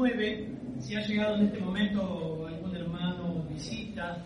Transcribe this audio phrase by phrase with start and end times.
[0.00, 4.16] 9, si ha llegado en este momento algún hermano visita,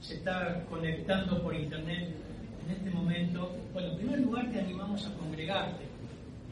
[0.00, 2.16] se está conectando por internet
[2.64, 5.84] en este momento, bueno, en primer lugar te animamos a congregarte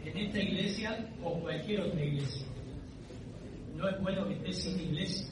[0.05, 2.47] en esta iglesia o cualquier otra iglesia.
[3.75, 5.27] No es bueno que estés sin iglesia.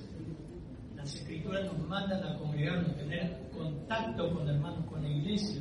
[0.97, 5.61] Las escrituras nos mandan a congregarnos, tener contacto con hermanos, con la iglesia.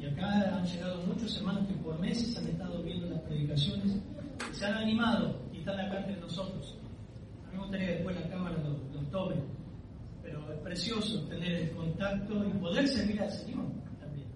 [0.00, 4.02] Y acá han llegado muchos hermanos que por meses han estado viendo las predicaciones
[4.50, 6.76] y se han animado están acá entre nosotros.
[7.46, 9.36] A mí me gustaría que después la cámara los lo tome,
[10.22, 13.64] pero es precioso tener el contacto y poder servir al Señor
[13.98, 14.28] también.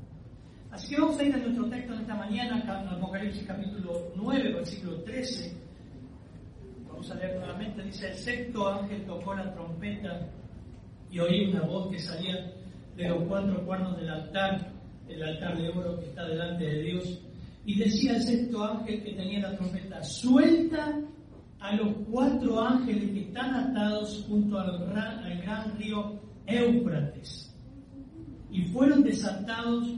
[0.71, 4.55] Así que vamos a ir a nuestro texto de esta mañana, en Apocalipsis capítulo 9,
[4.55, 5.55] versículo 13.
[6.89, 10.31] Vamos a leer nuevamente, dice, el sexto ángel tocó la trompeta
[11.11, 12.55] y oí una voz que salía
[12.97, 14.73] de los cuatro cuernos del altar,
[15.07, 17.21] el altar de oro que está delante de Dios,
[17.67, 20.99] y decía el sexto ángel que tenía la trompeta, suelta
[21.61, 27.55] a los cuatro ángeles que están atados junto al gran, al gran río Éufrates.
[28.51, 29.89] Y fueron desatados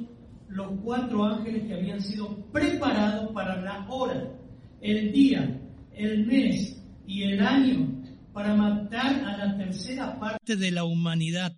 [0.48, 4.36] los cuatro ángeles que habían sido preparados para la hora,
[4.80, 5.60] el día,
[5.92, 8.00] el mes y el año
[8.32, 11.56] para matar a la tercera parte de la humanidad.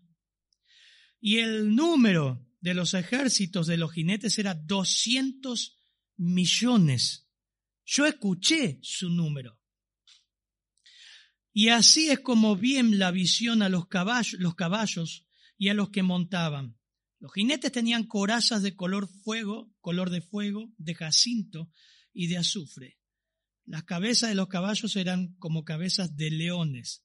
[1.20, 5.78] Y el número de los ejércitos de los jinetes era 200
[6.16, 7.28] millones.
[7.84, 9.61] Yo escuché su número.
[11.52, 15.26] Y así es como bien la visión a los caballos, los caballos
[15.58, 16.78] y a los que montaban.
[17.20, 21.70] Los jinetes tenían corazas de color fuego, color de fuego, de jacinto
[22.12, 22.98] y de azufre.
[23.64, 27.04] Las cabezas de los caballos eran como cabezas de leones,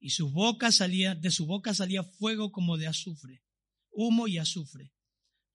[0.00, 3.42] y sus bocas salía, de su boca salía fuego como de azufre,
[3.90, 4.94] humo y azufre.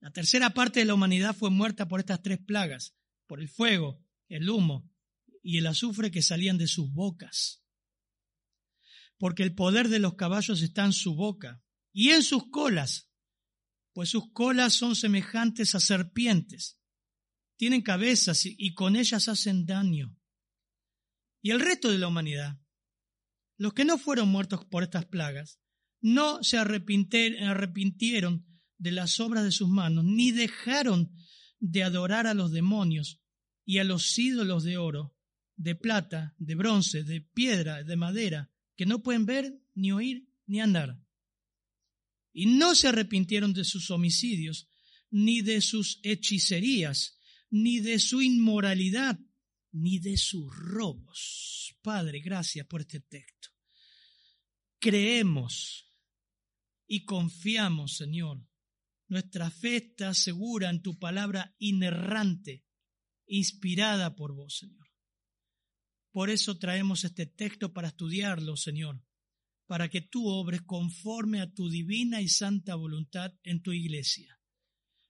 [0.00, 2.94] La tercera parte de la humanidad fue muerta por estas tres plagas,
[3.26, 4.92] por el fuego, el humo
[5.42, 7.63] y el azufre que salían de sus bocas.
[9.18, 13.10] Porque el poder de los caballos está en su boca y en sus colas,
[13.92, 16.80] pues sus colas son semejantes a serpientes.
[17.56, 20.16] Tienen cabezas y con ellas hacen daño.
[21.40, 22.58] Y el resto de la humanidad,
[23.56, 25.60] los que no fueron muertos por estas plagas,
[26.00, 28.46] no se arrepintieron
[28.78, 31.14] de las obras de sus manos, ni dejaron
[31.60, 33.22] de adorar a los demonios
[33.64, 35.16] y a los ídolos de oro,
[35.56, 40.60] de plata, de bronce, de piedra, de madera, que no pueden ver, ni oír, ni
[40.60, 41.00] andar.
[42.32, 44.68] Y no se arrepintieron de sus homicidios,
[45.10, 47.18] ni de sus hechicerías,
[47.50, 49.18] ni de su inmoralidad,
[49.70, 51.76] ni de sus robos.
[51.82, 53.50] Padre, gracias por este texto.
[54.80, 55.88] Creemos
[56.86, 58.44] y confiamos, Señor.
[59.06, 62.64] Nuestra fe está segura en tu palabra inerrante,
[63.26, 64.83] inspirada por vos, Señor.
[66.14, 69.02] Por eso traemos este texto para estudiarlo, Señor,
[69.66, 74.38] para que tú obres conforme a tu divina y santa voluntad en tu iglesia.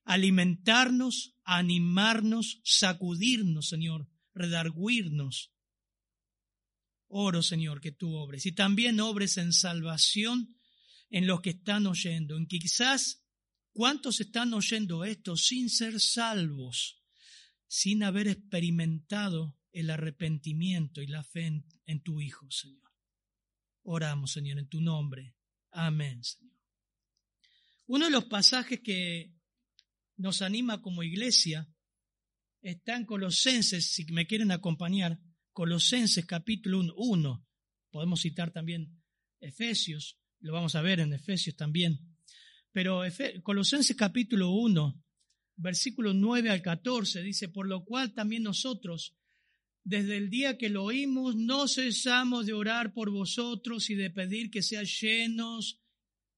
[0.03, 5.53] Alimentarnos, animarnos, sacudirnos, Señor, redarguirnos.
[7.05, 10.57] Oro, Señor, que tú obres y también obres en salvación
[11.11, 12.35] en los que están oyendo.
[12.35, 13.23] En quizás,
[13.73, 16.99] ¿cuántos están oyendo esto sin ser salvos,
[17.67, 22.91] sin haber experimentado el arrepentimiento y la fe en, tu Hijo, Señor?
[23.83, 25.35] Oramos, Señor, en tu nombre.
[25.71, 26.55] Amén, Señor.
[27.87, 29.35] Uno de los pasajes que
[30.15, 31.69] nos anima como iglesia
[32.61, 35.19] está en Colosenses, si me quieren acompañar,
[35.51, 37.45] Colosenses capítulo 1.
[37.91, 39.03] Podemos citar también
[39.41, 41.99] Efesios, lo vamos a ver en Efesios también.
[42.71, 43.01] Pero
[43.43, 45.03] Colosenses capítulo 1,
[45.57, 49.17] versículo 9 al 14 dice, por lo cual también nosotros,
[49.85, 54.49] desde el día que lo oímos, no cesamos de orar por vosotros y de pedir
[54.49, 55.79] que sean llenos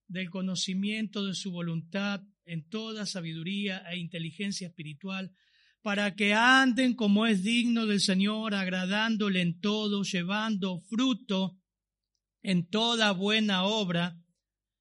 [0.06, 5.32] del conocimiento de su voluntad en toda sabiduría e inteligencia espiritual,
[5.80, 11.58] para que anden como es digno del Señor, agradándole en todo, llevando fruto
[12.42, 14.22] en toda buena obra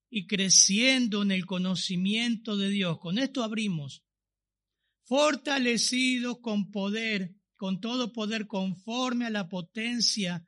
[0.09, 2.99] y creciendo en el conocimiento de Dios.
[2.99, 4.03] Con esto abrimos,
[5.05, 10.47] fortalecidos con poder con todo poder conforme a la potencia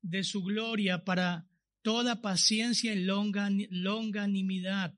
[0.00, 1.46] de su gloria para
[1.82, 4.94] toda paciencia y longanimidad,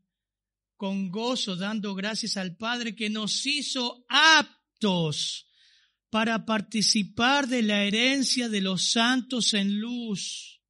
[0.76, 5.46] con gozo dando gracias al Padre que nos hizo aptos
[6.08, 10.60] para participar de la herencia de los santos en luz.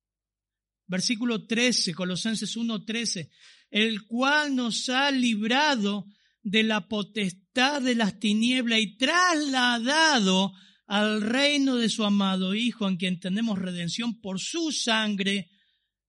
[0.86, 3.30] Versículo 13, Colosenses 1:13,
[3.70, 6.06] el cual nos ha librado
[6.42, 10.52] de la potestad de las tinieblas y trasladado
[10.90, 15.48] al reino de su amado Hijo, en quien tenemos redención por su sangre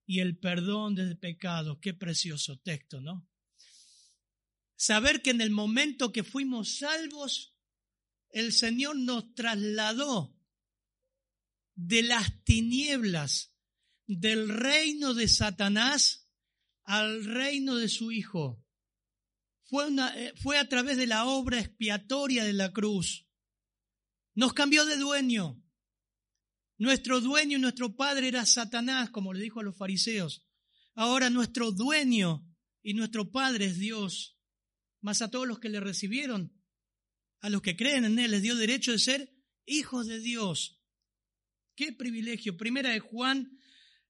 [0.07, 1.79] y el perdón del pecado.
[1.79, 3.29] Qué precioso texto, ¿no?
[4.75, 7.55] Saber que en el momento que fuimos salvos,
[8.31, 10.35] el Señor nos trasladó
[11.75, 13.53] de las tinieblas
[14.07, 16.27] del reino de Satanás
[16.85, 18.65] al reino de su Hijo.
[19.61, 23.27] Fue, eh, fue a través de la obra expiatoria de la cruz.
[24.33, 25.61] Nos cambió de dueño.
[26.77, 30.47] Nuestro dueño y nuestro padre era Satanás, como le dijo a los fariseos.
[30.95, 32.43] Ahora nuestro dueño
[32.81, 34.37] y nuestro padre es Dios.
[35.01, 36.53] Más a todos los que le recibieron,
[37.39, 39.33] a los que creen en Él, les dio derecho de ser
[39.65, 40.81] hijos de Dios.
[41.75, 42.57] Qué privilegio.
[42.57, 43.57] Primera de Juan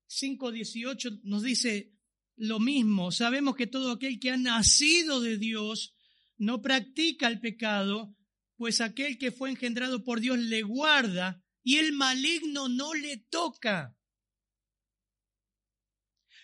[0.10, 1.98] 5.18 nos dice
[2.36, 3.12] lo mismo.
[3.12, 5.96] Sabemos que todo aquel que ha nacido de Dios
[6.38, 8.18] no practica el pecado,
[8.62, 13.98] pues aquel que fue engendrado por Dios le guarda y el maligno no le toca.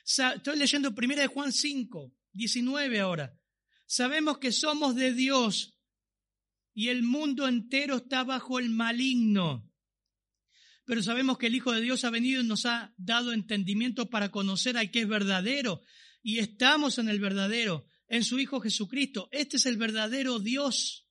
[0.03, 3.39] Estoy leyendo primera de Juan 5, 19 ahora.
[3.85, 5.77] Sabemos que somos de Dios
[6.73, 9.71] y el mundo entero está bajo el maligno.
[10.85, 14.31] Pero sabemos que el Hijo de Dios ha venido y nos ha dado entendimiento para
[14.31, 15.83] conocer al que es verdadero.
[16.23, 19.29] Y estamos en el verdadero, en su Hijo Jesucristo.
[19.31, 21.06] Este es el verdadero Dios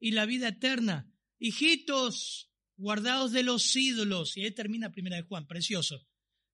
[0.00, 1.12] y la vida eterna.
[1.38, 4.36] Hijitos, guardados de los ídolos.
[4.36, 6.06] Y ahí termina primera de Juan, precioso.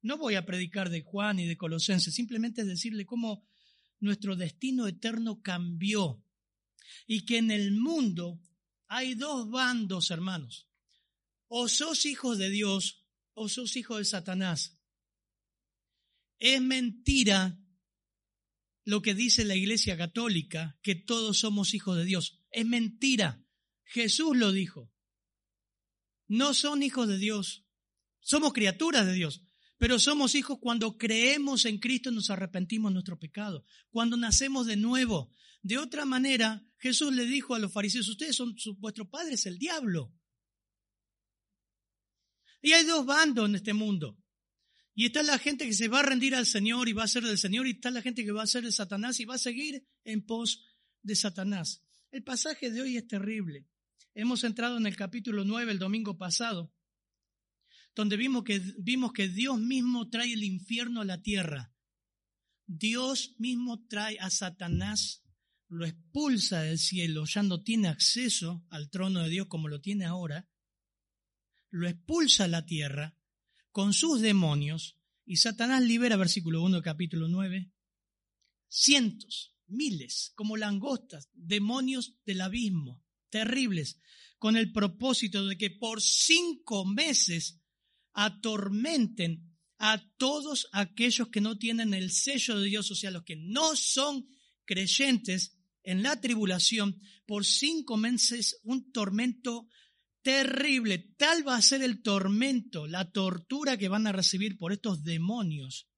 [0.02, 3.46] No voy a predicar de Juan y de Colosenses, simplemente es decirle cómo
[4.00, 6.22] nuestro destino eterno cambió
[7.06, 8.40] y que en el mundo
[8.86, 10.68] hay dos bandos, hermanos.
[11.48, 14.78] O sos hijos de Dios o sos hijos de Satanás.
[16.38, 17.58] Es mentira
[18.84, 22.43] lo que dice la Iglesia Católica, que todos somos hijos de Dios.
[22.54, 23.44] Es mentira.
[23.82, 24.88] Jesús lo dijo.
[26.28, 27.66] No son hijos de Dios.
[28.20, 29.42] Somos criaturas de Dios.
[29.76, 34.66] Pero somos hijos cuando creemos en Cristo y nos arrepentimos de nuestro pecado, cuando nacemos
[34.66, 35.32] de nuevo.
[35.62, 39.58] De otra manera, Jesús le dijo a los fariseos, ustedes son, vuestro padre es el
[39.58, 40.14] diablo.
[42.62, 44.16] Y hay dos bandos en este mundo.
[44.94, 47.24] Y está la gente que se va a rendir al Señor y va a ser
[47.24, 49.38] del Señor, y está la gente que va a ser de Satanás y va a
[49.38, 50.64] seguir en pos
[51.02, 51.83] de Satanás.
[52.14, 53.66] El pasaje de hoy es terrible.
[54.14, 56.72] Hemos entrado en el capítulo 9 el domingo pasado
[57.92, 61.74] donde vimos que, vimos que Dios mismo trae el infierno a la tierra.
[62.66, 65.24] Dios mismo trae a Satanás,
[65.66, 70.04] lo expulsa del cielo, ya no tiene acceso al trono de Dios como lo tiene
[70.04, 70.48] ahora,
[71.70, 73.16] lo expulsa a la tierra
[73.72, 77.72] con sus demonios y Satanás libera, versículo 1 capítulo 9,
[78.68, 84.00] cientos, miles, como langostas, demonios del abismo, terribles,
[84.38, 87.60] con el propósito de que por cinco meses
[88.12, 93.36] atormenten a todos aquellos que no tienen el sello de Dios, o sea, los que
[93.36, 94.26] no son
[94.64, 99.68] creyentes en la tribulación, por cinco meses un tormento
[100.22, 100.98] terrible.
[101.18, 105.88] Tal va a ser el tormento, la tortura que van a recibir por estos demonios.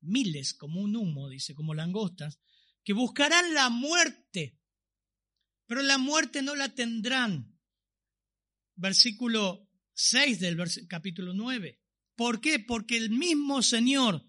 [0.00, 2.40] Miles, como un humo, dice, como langostas,
[2.84, 4.58] que buscarán la muerte,
[5.66, 7.58] pero la muerte no la tendrán.
[8.76, 10.58] Versículo 6 del
[10.88, 11.80] capítulo 9.
[12.16, 12.58] ¿Por qué?
[12.58, 14.26] Porque el mismo Señor,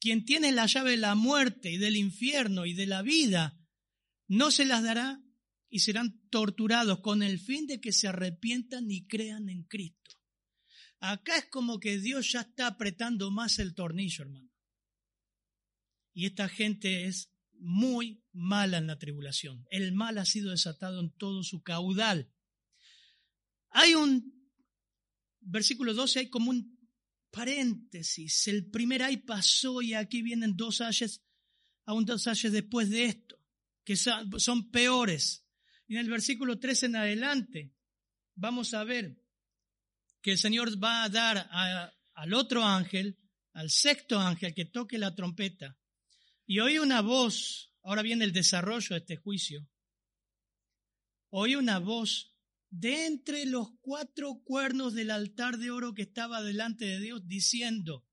[0.00, 3.58] quien tiene la llave de la muerte y del infierno y de la vida,
[4.28, 5.22] no se las dará
[5.68, 10.16] y serán torturados con el fin de que se arrepientan y crean en Cristo.
[11.00, 14.50] Acá es como que Dios ya está apretando más el tornillo, hermano.
[16.14, 17.33] Y esta gente es
[17.64, 19.66] muy mala en la tribulación.
[19.70, 22.30] El mal ha sido desatado en todo su caudal.
[23.70, 24.34] Hay un
[25.40, 26.78] versículo 12 hay como un
[27.30, 28.46] paréntesis.
[28.48, 31.22] El primer ay pasó y aquí vienen dos ayes,
[31.86, 33.38] aún dos ayes después de esto,
[33.82, 35.46] que son peores.
[35.86, 37.74] Y en el versículo 13 en adelante
[38.34, 39.16] vamos a ver
[40.20, 41.48] que el Señor va a dar
[42.14, 43.18] al otro ángel,
[43.54, 45.78] al sexto ángel, que toque la trompeta.
[46.46, 49.68] Y oí una voz, ahora viene el desarrollo de este juicio,
[51.30, 52.34] oí una voz
[52.70, 58.06] de entre los cuatro cuernos del altar de oro que estaba delante de Dios, diciendo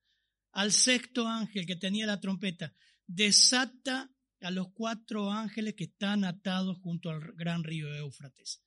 [0.51, 2.73] al sexto ángel que tenía la trompeta,
[3.07, 8.63] desata a los cuatro ángeles que están atados junto al gran río Éufrates.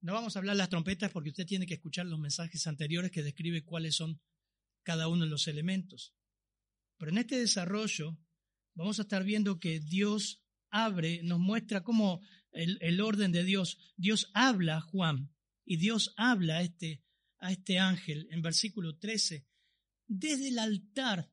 [0.00, 3.22] No vamos a hablar las trompetas porque usted tiene que escuchar los mensajes anteriores que
[3.22, 4.20] describe cuáles son
[4.82, 6.14] cada uno de los elementos.
[6.98, 8.18] Pero en este desarrollo
[8.74, 12.20] vamos a estar viendo que Dios abre, nos muestra cómo
[12.52, 13.78] el, orden de Dios.
[13.96, 15.32] Dios habla a Juan
[15.64, 17.02] y Dios habla a este,
[17.38, 19.46] a este ángel en versículo 13
[20.06, 21.30] desde el altar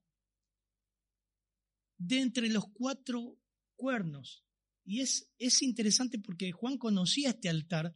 [1.97, 3.37] de entre los cuatro
[3.75, 4.45] cuernos.
[4.85, 7.95] Y es, es interesante porque Juan conocía este altar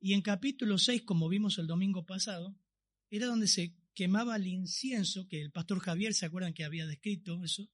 [0.00, 2.54] y en capítulo 6, como vimos el domingo pasado,
[3.08, 7.42] era donde se quemaba el incienso, que el pastor Javier se acuerdan que había descrito
[7.42, 7.70] eso,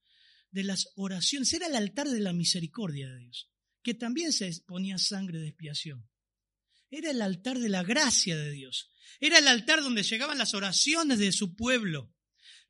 [0.51, 1.53] de las oraciones.
[1.53, 3.51] Era el altar de la misericordia de Dios
[3.83, 6.09] que también se ponía sangre de expiación.
[6.91, 8.91] Era el altar de la gracia de Dios.
[9.21, 12.13] Era el altar donde llegaban las oraciones de su pueblo.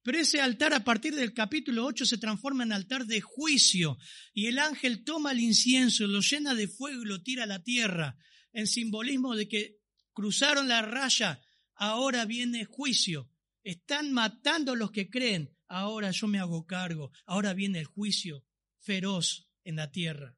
[0.02, 3.98] Pero ese altar a partir del capítulo 8 se transforma en altar de juicio
[4.32, 7.62] y el ángel toma el incienso, lo llena de fuego y lo tira a la
[7.62, 8.16] tierra,
[8.52, 9.76] en simbolismo de que
[10.14, 11.42] cruzaron la raya,
[11.74, 13.30] ahora viene juicio.
[13.62, 18.44] Están matando a los que creen, ahora yo me hago cargo, ahora viene el juicio
[18.80, 20.36] feroz en la tierra.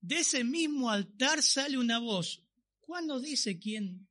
[0.00, 2.42] De ese mismo altar sale una voz.
[2.80, 4.08] Juan no dice quién,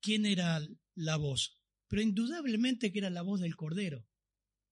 [0.00, 0.60] quién era
[0.94, 4.06] la voz, pero indudablemente que era la voz del Cordero,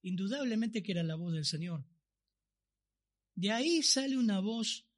[0.03, 1.87] indudablemente que era la voz del Señor.
[3.35, 4.89] De ahí sale una voz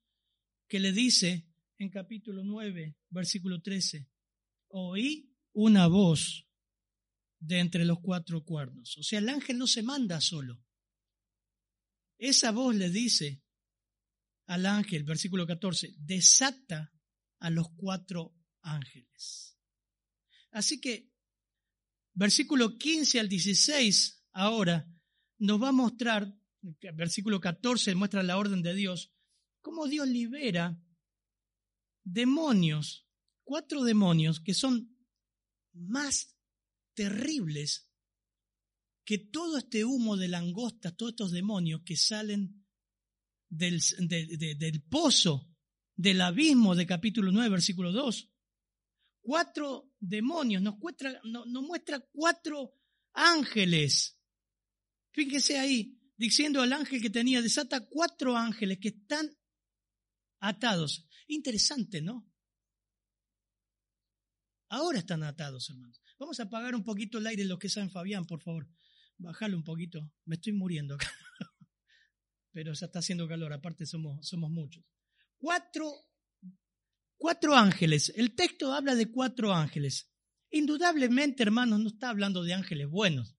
[0.68, 1.46] que le dice
[1.76, 4.08] en capítulo 9, versículo 13,
[4.68, 6.49] oí una voz
[7.40, 8.96] de entre los cuatro cuernos.
[8.98, 10.62] O sea, el ángel no se manda solo.
[12.18, 13.42] Esa voz le dice,
[14.46, 16.92] al ángel, versículo 14, desata
[17.38, 19.58] a los cuatro ángeles.
[20.50, 21.10] Así que,
[22.12, 24.86] versículo 15 al 16, ahora
[25.38, 26.36] nos va a mostrar,
[26.94, 29.14] versículo 14 muestra la orden de Dios,
[29.62, 30.78] cómo Dios libera
[32.04, 33.06] demonios,
[33.44, 34.94] cuatro demonios que son
[35.72, 36.36] más
[36.94, 37.90] terribles
[39.04, 42.64] que todo este humo de langostas, todos estos demonios que salen
[43.48, 43.80] del,
[44.88, 45.50] pozo,
[45.96, 48.30] del abismo de capítulo 9, versículo 2.
[49.22, 52.72] Cuatro demonios, nos muestra, nos, muestra cuatro
[53.12, 54.16] ángeles.
[55.12, 59.36] Fíjese ahí, diciendo al ángel que tenía, desata cuatro ángeles que están
[60.40, 61.06] atados.
[61.26, 62.30] Interesante, ¿no?
[64.68, 65.99] Ahora están atados, hermanos.
[66.20, 68.68] Vamos a apagar un poquito el aire, lo que San Fabián, por favor.
[69.18, 70.12] Bájalo un poquito.
[70.26, 71.10] Me estoy muriendo acá
[72.52, 74.84] pero ya está haciendo calor, aparte somos, somos muchos.
[75.38, 75.90] Cuatro,
[77.16, 78.12] cuatro ángeles.
[78.16, 80.10] El texto habla de cuatro ángeles.
[80.50, 83.36] Indudablemente, hermanos, no está hablando de ángeles buenos,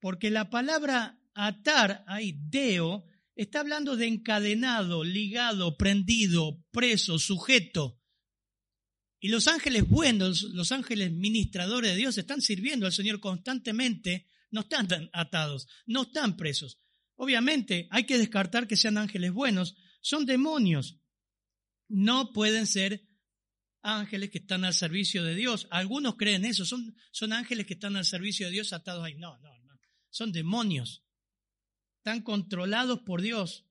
[0.00, 7.97] porque la palabra atar ahí, deo, está hablando de encadenado, ligado, prendido, preso, sujeto.
[9.20, 14.60] Y los ángeles buenos, los ángeles ministradores de Dios, están sirviendo al Señor constantemente, no
[14.60, 16.78] están atados, no están presos.
[17.16, 21.00] Obviamente hay que descartar que sean ángeles buenos, son demonios.
[21.88, 23.08] No pueden ser
[23.82, 25.66] ángeles que están al servicio de Dios.
[25.70, 29.16] Algunos creen eso, son, son ángeles que están al servicio de Dios atados ahí.
[29.16, 29.80] No, no, no.
[30.10, 31.04] Son demonios.
[31.98, 33.66] Están controlados por Dios.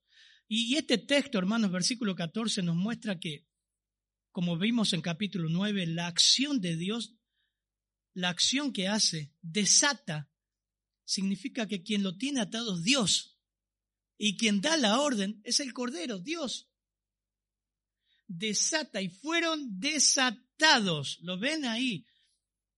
[0.48, 3.47] Y este texto, hermanos, versículo 14, nos muestra que,
[4.38, 7.16] como vimos en capítulo 9, la acción de Dios,
[8.14, 10.32] la acción que hace, desata,
[11.06, 13.40] significa que quien lo tiene atado es Dios.
[14.16, 16.70] Y quien da la orden es el Cordero, Dios.
[18.28, 21.18] Desata y fueron desatados.
[21.22, 22.06] ¿Lo ven ahí?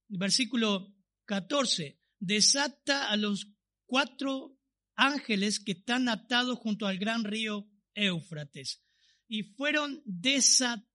[0.08, 2.00] Versículo 14.
[2.20, 3.52] Desata a los
[3.86, 4.58] cuatro
[4.96, 8.82] ángeles que están atados junto al gran río Éufrates.
[9.28, 10.89] Y fueron desatados.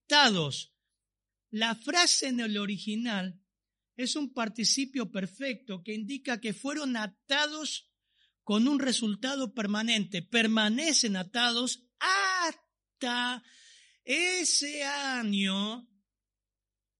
[1.50, 3.40] La frase en el original
[3.96, 7.92] es un participio perfecto que indica que fueron atados
[8.44, 10.22] con un resultado permanente.
[10.22, 13.42] Permanecen atados hasta
[14.04, 15.88] ese año,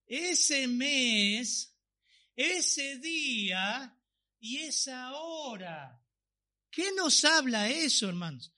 [0.06, 1.76] ese mes,
[2.35, 3.97] ese día
[4.40, 6.04] y esa hora.
[6.68, 8.52] ¿Qué nos habla eso, hermanos?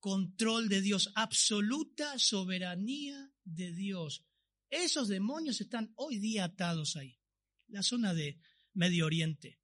[0.00, 4.24] Control de Dios, absoluta soberanía de Dios.
[4.70, 7.18] Esos demonios están hoy día atados ahí,
[7.68, 8.40] la zona de
[8.72, 9.60] Medio Oriente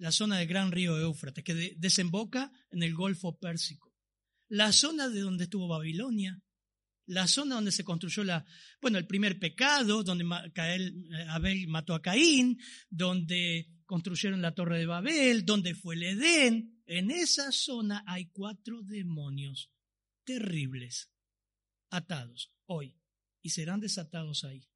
[0.00, 3.94] la zona del gran río Éufrates, que desemboca en el Golfo Pérsico,
[4.48, 6.42] la zona de donde estuvo Babilonia,
[7.06, 8.44] la zona donde se construyó la,
[8.80, 10.24] bueno, el primer pecado, donde
[11.28, 16.82] Abel mató a Caín, donde construyeron la torre de Babel, donde fue el Edén.
[16.86, 19.70] En esa zona hay cuatro demonios
[20.24, 21.10] terribles,
[21.90, 22.96] atados hoy,
[23.42, 24.68] y serán desatados ahí.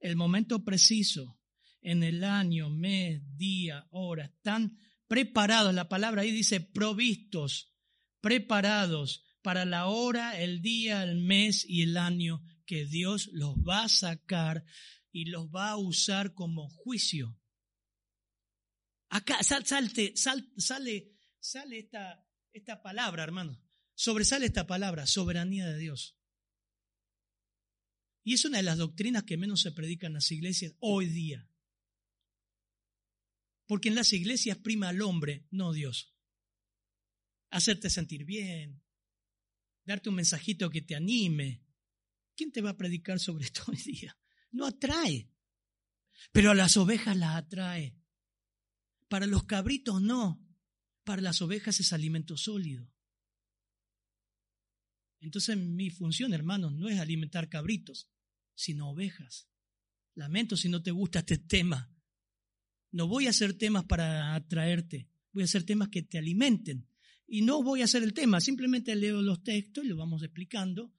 [0.00, 1.40] El momento preciso,
[1.80, 7.74] en el año, mes, día, hora, están preparados, la palabra ahí dice provistos,
[8.20, 13.84] preparados para la hora, el día, el mes y el año que Dios los va
[13.84, 14.64] a sacar
[15.10, 17.40] y los va a usar como juicio.
[19.08, 23.58] Acá salte, sale, sale esta, esta palabra, hermano.
[23.98, 26.16] Sobresale esta palabra, soberanía de Dios.
[28.22, 31.50] Y es una de las doctrinas que menos se predican en las iglesias hoy día.
[33.66, 36.14] Porque en las iglesias prima al hombre, no Dios.
[37.50, 38.84] Hacerte sentir bien,
[39.84, 41.66] darte un mensajito que te anime.
[42.36, 44.16] ¿Quién te va a predicar sobre esto hoy día?
[44.52, 45.28] No atrae.
[46.30, 47.98] Pero a las ovejas las atrae.
[49.08, 50.40] Para los cabritos no.
[51.02, 52.88] Para las ovejas es alimento sólido.
[55.20, 58.08] Entonces mi función, hermanos, no es alimentar cabritos,
[58.54, 59.48] sino ovejas.
[60.14, 61.92] Lamento si no te gusta este tema.
[62.90, 66.88] No voy a hacer temas para atraerte, voy a hacer temas que te alimenten.
[67.26, 70.92] Y no voy a hacer el tema, simplemente leo los textos y lo vamos explicando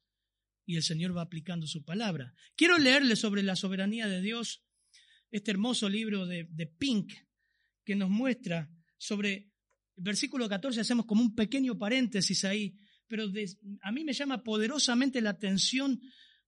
[0.70, 2.36] y el Señor va aplicando su palabra.
[2.56, 4.64] Quiero leerle sobre la soberanía de Dios
[5.32, 6.46] este hermoso libro de,
[6.78, 7.12] Pink
[7.84, 9.52] que nos muestra sobre
[9.98, 12.78] el versículo 14, hacemos como un pequeño paréntesis ahí,
[13.10, 13.25] pero
[13.82, 16.00] a mí me llama poderosamente la atención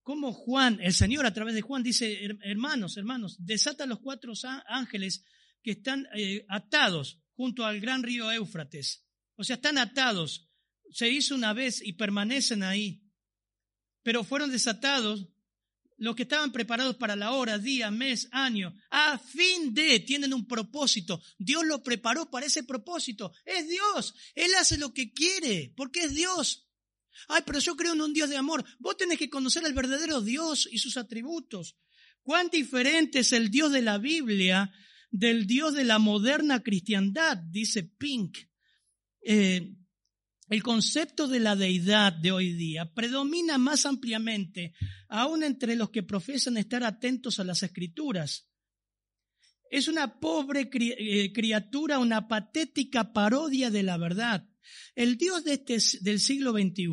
[0.04, 4.34] cómo Juan, el Señor a través de Juan dice, hermanos, hermanos, desata los cuatro
[4.68, 5.26] ángeles
[5.62, 9.06] que están eh, atados junto al gran río Éufrates.
[9.36, 10.50] O sea, están atados.
[10.92, 13.04] Se hizo una vez y permanecen ahí.
[14.04, 15.28] Pero fueron desatados
[16.02, 20.48] los que estaban preparados para la hora, día, mes, año, a fin de, tienen un
[20.48, 21.22] propósito.
[21.38, 23.32] Dios lo preparó para ese propósito.
[23.46, 24.16] Es Dios.
[24.34, 26.68] Él hace lo que quiere, porque es Dios.
[27.28, 28.66] Ay, pero yo creo en un Dios de amor.
[28.80, 31.78] Vos tenés que conocer al verdadero Dios y sus atributos.
[32.24, 34.74] Cuán diferente es el Dios de la Biblia
[35.12, 38.40] del Dios de la moderna cristiandad, dice Pink.
[39.24, 39.76] Eh,
[40.52, 44.74] el concepto de la deidad de hoy día predomina más ampliamente
[45.08, 48.50] aún entre los que profesan estar atentos a las escrituras.
[49.70, 54.46] Es una pobre eh, criatura, una patética parodia de la verdad.
[54.94, 56.90] El Dios este, del siglo XXI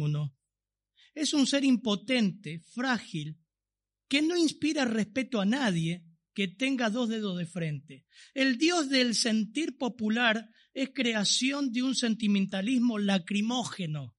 [1.15, 3.41] es un ser impotente, frágil,
[4.07, 8.07] que no inspira respeto a nadie que tenga dos dedos de frente.
[8.35, 14.17] El Dios del sentir popular es creación de un sentimentalismo lacrimógeno.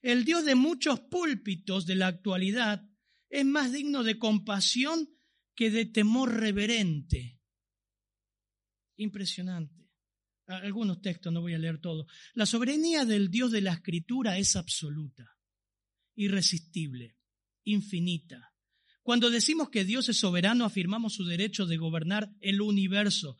[0.00, 2.82] El Dios de muchos púlpitos de la actualidad
[3.28, 5.10] es más digno de compasión
[5.54, 7.42] que de temor reverente.
[8.96, 9.90] Impresionante.
[10.46, 12.06] Algunos textos, no voy a leer todo.
[12.32, 15.36] La soberanía del Dios de la Escritura es absoluta,
[16.14, 17.18] irresistible,
[17.64, 18.54] infinita.
[19.02, 23.36] Cuando decimos que Dios es soberano, afirmamos su derecho de gobernar el universo,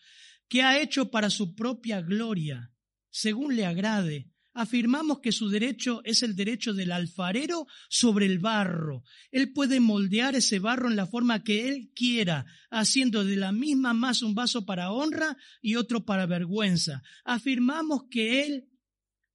[0.50, 2.74] que ha hecho para su propia gloria,
[3.08, 4.26] según le agrade.
[4.52, 9.04] Afirmamos que su derecho es el derecho del alfarero sobre el barro.
[9.30, 13.94] Él puede moldear ese barro en la forma que él quiera, haciendo de la misma
[13.94, 17.00] masa un vaso para honra y otro para vergüenza.
[17.24, 18.68] Afirmamos que él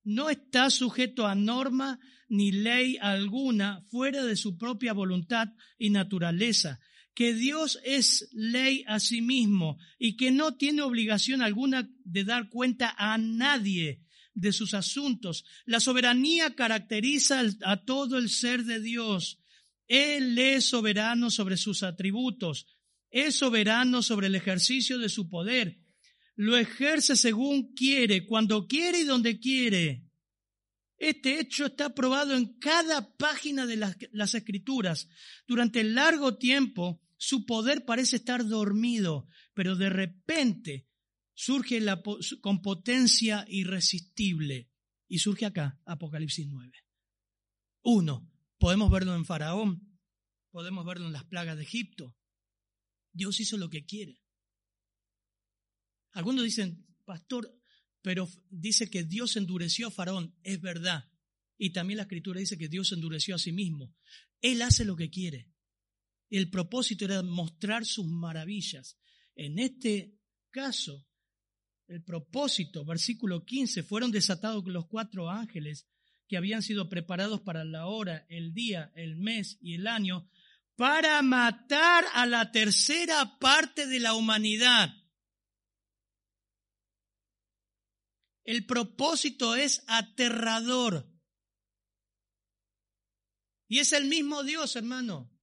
[0.04, 1.98] no está sujeto a norma
[2.28, 5.48] ni ley alguna fuera de su propia voluntad
[5.78, 6.82] y naturaleza
[7.16, 12.50] que Dios es ley a sí mismo y que no tiene obligación alguna de dar
[12.50, 15.46] cuenta a nadie de sus asuntos.
[15.66, 19.40] La soberanía caracteriza a todo el ser de Dios.
[19.88, 22.68] Él es soberano sobre sus atributos,
[23.10, 25.80] es soberano sobre el ejercicio de su poder.
[26.36, 30.04] Lo ejerce según quiere, cuando quiere y donde quiere.
[30.98, 35.08] Este hecho está probado en cada página de las, las escrituras.
[35.48, 40.88] Durante largo tiempo, su poder parece estar dormido, pero de repente
[41.34, 41.84] surge
[42.40, 44.70] con potencia irresistible.
[45.08, 46.72] Y surge acá, Apocalipsis 9.
[47.84, 50.00] Uno, podemos verlo en Faraón,
[50.52, 52.16] podemos verlo en las plagas de Egipto.
[53.12, 54.22] Dios hizo lo que quiere.
[56.12, 57.60] Algunos dicen, pastor,
[58.04, 60.38] pero dice que Dios endureció a Faraón.
[60.44, 61.12] Es verdad.
[61.58, 63.96] Y también la escritura dice que Dios endureció a sí mismo.
[64.42, 65.55] Él hace lo que quiere.
[66.30, 68.98] El propósito era mostrar sus maravillas.
[69.36, 70.18] En este
[70.50, 71.06] caso,
[71.88, 75.88] el propósito, versículo 15, fueron desatados los cuatro ángeles
[76.28, 80.28] que habían sido preparados para la hora, el día, el mes y el año,
[80.76, 84.94] para matar a la tercera parte de la humanidad.
[88.44, 91.12] El propósito es aterrador.
[93.68, 95.35] Y es el mismo Dios, hermano.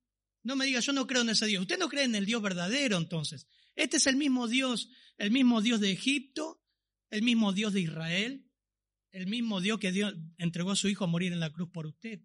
[0.42, 1.62] No me diga, yo no creo en ese Dios.
[1.62, 3.46] Usted no cree en el Dios verdadero, entonces.
[3.76, 6.62] Este es el mismo Dios, el mismo Dios de Egipto,
[7.10, 8.46] el mismo Dios de Israel,
[9.12, 11.86] el mismo Dios que Dios entregó a su Hijo a morir en la cruz por
[11.86, 12.20] usted.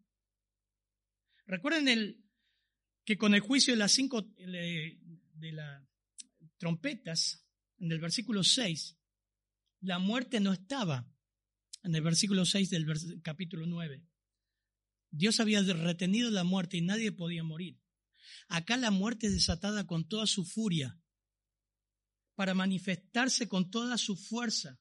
[1.46, 2.24] Recuerden el,
[3.06, 5.84] que con el juicio de las cinco de las
[6.58, 7.46] trompetas,
[7.80, 8.98] en el versículo 6,
[9.82, 11.08] la muerte no estaba
[11.84, 14.04] en el versículo 6 del capítulo 9.
[15.12, 17.80] Dios había retenido la muerte y nadie podía morir.
[18.48, 21.00] Acá la muerte es desatada con toda su furia
[22.36, 24.80] para manifestarse con toda su fuerza.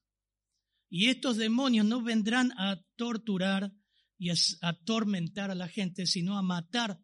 [0.89, 3.73] Y estos demonios no vendrán a torturar
[4.17, 7.03] y a atormentar a la gente, sino a matar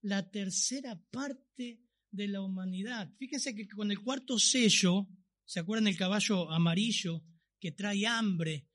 [0.00, 3.12] la tercera parte de la humanidad.
[3.18, 5.08] Fíjense que con el cuarto sello,
[5.44, 7.22] ¿se acuerdan el caballo amarillo
[7.58, 8.68] que trae hambre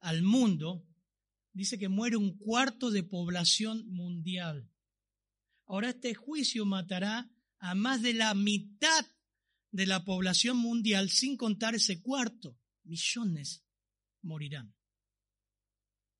[0.00, 0.86] al mundo?
[1.52, 4.70] Dice que muere un cuarto de población mundial.
[5.66, 9.06] Ahora este juicio matará a más de la mitad
[9.70, 12.58] de la población mundial sin contar ese cuarto.
[12.84, 13.64] Millones
[14.22, 14.74] morirán.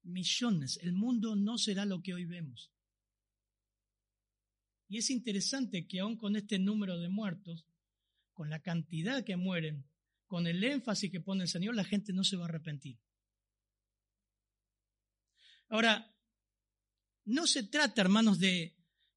[0.02, 0.78] Millones.
[0.83, 2.72] El mundo no será lo que hoy vemos.
[4.88, 7.66] Y es interesante que aún con este número de muertos,
[8.33, 9.88] con la cantidad que mueren,
[10.26, 12.98] con el énfasis que pone el Señor, la gente no se va a arrepentir.
[15.68, 16.14] Ahora,
[17.24, 18.74] no se trata, hermanos, de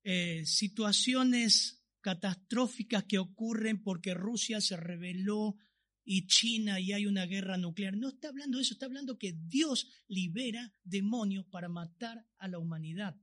[0.09, 5.57] eh, situaciones catastróficas que ocurren porque Rusia se rebeló
[6.05, 7.97] y China y hay una guerra nuclear.
[7.97, 12.57] No está hablando de eso, está hablando que Dios libera demonios para matar a la
[12.57, 13.17] humanidad.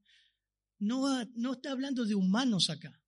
[0.78, 3.00] No, no está hablando de humanos acá.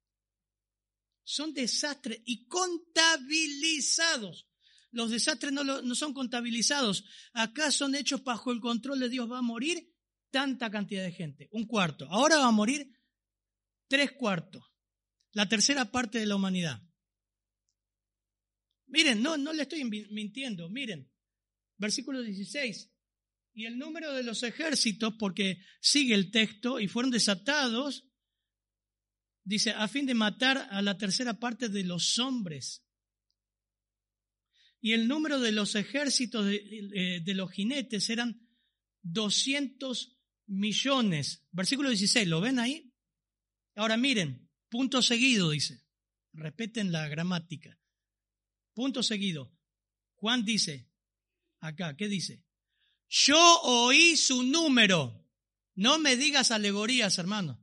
[1.22, 4.48] Son desastres y contabilizados.
[4.90, 7.04] Los desastres no, no son contabilizados.
[7.34, 9.30] Acá son hechos bajo el control de Dios.
[9.30, 9.92] Va a morir
[10.30, 11.50] tanta cantidad de gente.
[11.52, 12.06] Un cuarto.
[12.08, 12.95] Ahora va a morir
[13.88, 14.64] tres cuartos,
[15.32, 16.82] la tercera parte de la humanidad.
[18.86, 21.10] Miren, no, no le estoy mintiendo, miren,
[21.76, 22.92] versículo 16.
[23.54, 28.06] Y el número de los ejércitos, porque sigue el texto, y fueron desatados,
[29.44, 32.84] dice, a fin de matar a la tercera parte de los hombres.
[34.80, 38.46] Y el número de los ejércitos de, de los jinetes eran
[39.02, 41.46] 200 millones.
[41.50, 42.85] Versículo 16, ¿lo ven ahí?
[43.76, 45.84] Ahora miren, punto seguido dice,
[46.32, 47.78] respeten la gramática.
[48.74, 49.52] Punto seguido.
[50.14, 50.90] Juan dice,
[51.60, 52.44] acá, ¿qué dice?
[53.08, 55.24] Yo oí su número.
[55.74, 57.62] No me digas alegorías, hermano.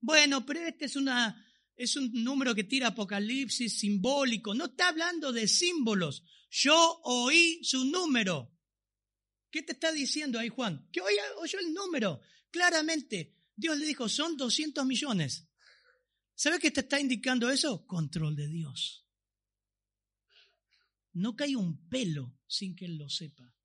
[0.00, 1.42] Bueno, pero este es una
[1.76, 4.54] es un número que tira apocalipsis simbólico.
[4.54, 6.22] No está hablando de símbolos.
[6.50, 8.52] Yo oí su número.
[9.50, 10.88] ¿Qué te está diciendo ahí, Juan?
[10.90, 12.20] Que oyó el número.
[12.50, 15.45] Claramente, Dios le dijo, son 200 millones.
[16.36, 17.86] ¿Sabe qué te está indicando eso?
[17.86, 19.06] Control de Dios.
[21.14, 23.56] No cae un pelo sin que Él lo sepa.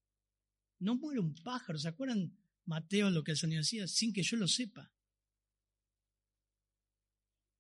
[0.80, 1.78] No muere un pájaro.
[1.78, 3.88] ¿Se acuerdan, Mateo, lo que el Señor decía?
[3.88, 4.90] Sin que yo lo sepa.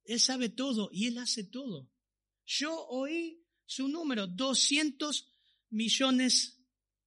[0.05, 1.91] Él sabe todo y Él hace todo.
[2.45, 5.29] Yo oí su número, 200
[5.71, 6.57] millones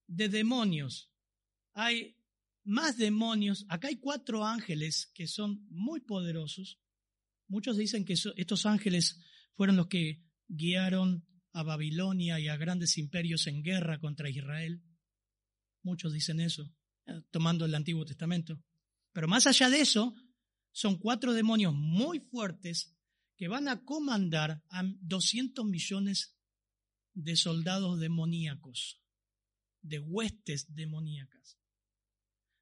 [0.07, 1.11] de demonios.
[1.73, 2.19] Hay
[2.64, 3.64] más demonios.
[3.71, 6.79] Acá hay cuatro ángeles que son muy poderosos.
[7.55, 9.21] Muchos dicen que estos ángeles
[9.55, 14.83] fueron los que guiaron a Babilonia y a grandes imperios en guerra contra Israel.
[15.85, 16.69] Muchos dicen eso,
[17.07, 18.61] eh, tomando el Antiguo Testamento.
[19.12, 20.17] Pero más allá de eso,
[20.73, 22.93] son cuatro demonios muy fuertes
[23.37, 26.37] que van a comandar a 200 millones
[27.12, 29.01] de soldados demoníacos,
[29.81, 31.57] de huestes demoníacas.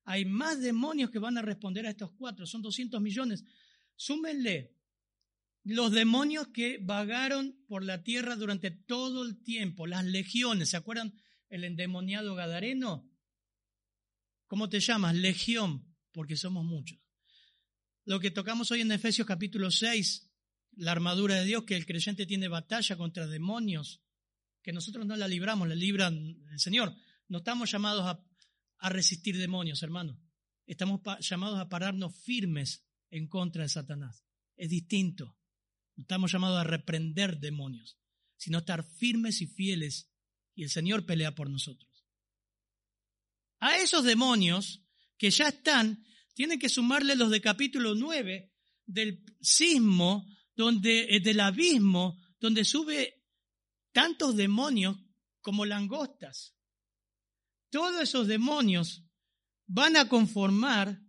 [0.04, 3.42] Hay más demonios que van a responder a estos cuatro, son 200 millones.
[3.96, 4.81] Súmenle
[5.64, 11.14] los demonios que vagaron por la tierra durante todo el tiempo, las legiones, ¿se acuerdan
[11.48, 13.08] el endemoniado Gadareno?
[14.46, 15.14] ¿Cómo te llamas?
[15.14, 16.98] Legión, porque somos muchos.
[18.04, 20.30] Lo que tocamos hoy en Efesios capítulo 6,
[20.72, 24.02] la armadura de Dios, que el creyente tiene batalla contra demonios,
[24.62, 26.94] que nosotros no la libramos, la libra el Señor.
[27.28, 28.24] No estamos llamados a
[28.82, 30.20] a resistir demonios, hermano.
[30.66, 34.24] Estamos llamados a pararnos firmes en contra de Satanás.
[34.56, 35.36] Es distinto.
[35.96, 37.98] Estamos llamados a reprender demonios,
[38.36, 40.10] sino estar firmes y fieles
[40.54, 42.04] y el Señor pelea por nosotros.
[43.60, 44.82] A esos demonios
[45.16, 48.52] que ya están, tienen que sumarle los de capítulo 9
[48.86, 50.26] del sismo,
[50.56, 53.22] donde, eh, del abismo, donde sube
[53.92, 54.98] tantos demonios
[55.40, 56.56] como langostas.
[57.70, 59.04] Todos esos demonios
[59.66, 61.00] van a conformar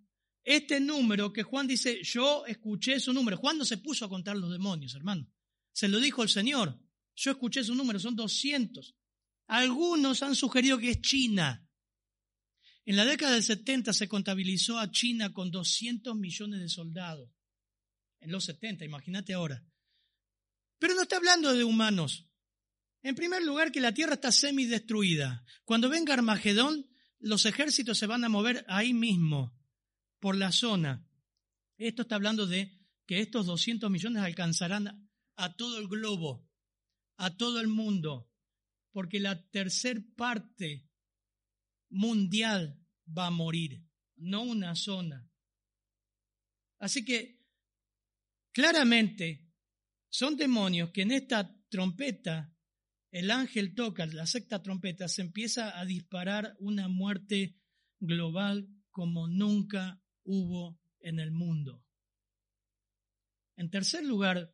[0.43, 3.37] este número que Juan dice, yo escuché su número.
[3.37, 5.31] Juan no se puso a contar los demonios, hermano.
[5.71, 6.79] Se lo dijo el Señor.
[7.15, 8.95] Yo escuché su número, son 200.
[9.47, 11.67] Algunos han sugerido que es China.
[12.85, 17.29] En la década del 70 se contabilizó a China con 200 millones de soldados.
[18.19, 19.65] En los 70, imagínate ahora.
[20.79, 22.27] Pero no está hablando de humanos.
[23.01, 25.45] En primer lugar, que la tierra está semidestruida.
[25.65, 29.57] Cuando venga Armagedón, los ejércitos se van a mover ahí mismo,
[30.23, 31.05] por la zona.
[31.77, 36.49] Esto está hablando de que estos 200 millones alcanzarán a todo el globo,
[37.17, 38.31] a todo el mundo
[38.93, 40.87] porque la tercer parte
[41.89, 45.29] mundial va a morir, no una zona.
[46.79, 47.41] Así que,
[48.53, 49.51] claramente,
[50.09, 52.55] son demonios que en esta trompeta,
[53.11, 57.59] el ángel toca, la sexta trompeta, se empieza a disparar una muerte
[57.99, 61.83] global como nunca hubo en el mundo.
[63.55, 64.53] En tercer lugar,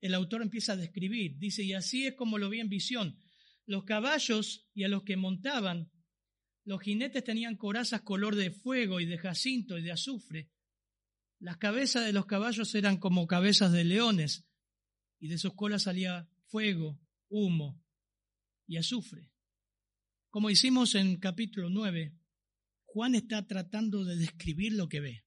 [0.00, 3.18] el autor empieza a describir, dice, y así es como lo vi en visión.
[3.66, 5.90] Los caballos y a los que montaban,
[6.64, 10.50] los jinetes tenían corazas color de fuego y de jacinto y de azufre.
[11.38, 14.46] Las cabezas de los caballos eran como cabezas de leones,
[15.18, 17.82] y de sus colas salía fuego, humo
[18.66, 19.30] y azufre.
[20.30, 22.14] Como hicimos en capítulo 9,
[22.94, 25.24] Juan está tratando de describir lo que ve.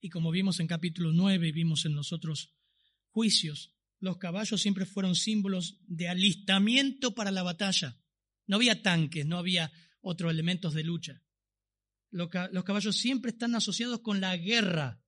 [0.00, 2.54] Y como vimos en capítulo 9 y vimos en los otros
[3.08, 7.98] juicios, los caballos siempre fueron símbolos de alistamiento para la batalla.
[8.46, 11.24] No había tanques, no había otros elementos de lucha.
[12.12, 15.02] Los caballos siempre están asociados con la guerra,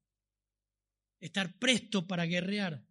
[1.21, 2.85] estar presto para guerrear.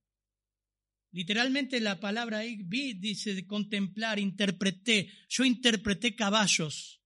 [1.12, 5.12] Literalmente la palabra vi dice contemplar, interpreté.
[5.28, 6.97] Yo interpreté caballos.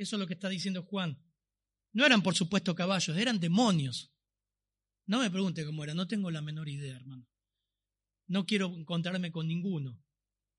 [0.00, 1.22] Eso es lo que está diciendo Juan.
[1.92, 4.12] No eran, por supuesto, caballos, eran demonios.
[5.06, 7.30] No me pregunte cómo era, no tengo la menor idea, hermano
[8.30, 10.00] no quiero encontrarme con ninguno.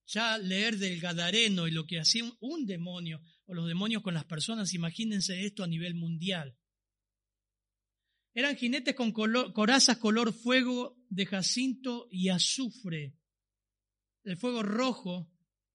[0.05, 4.25] Ya leer del Gadareno y lo que hacía un demonio o los demonios con las
[4.25, 6.57] personas, imagínense esto a nivel mundial.
[8.33, 13.15] Eran jinetes con corazas color fuego de jacinto y azufre.
[14.23, 15.31] El fuego rojo,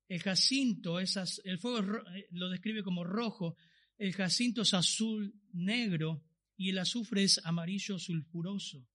[0.09, 3.57] el jacinto, esas, el fuego eh, lo describe como rojo,
[3.99, 6.25] el jacinto es azul negro
[6.57, 8.87] y el azufre es amarillo sulfuroso.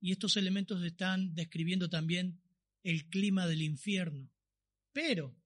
[0.00, 2.40] Y estos elementos están describiendo también
[2.82, 4.30] el clima del infierno.
[4.92, 5.36] Pero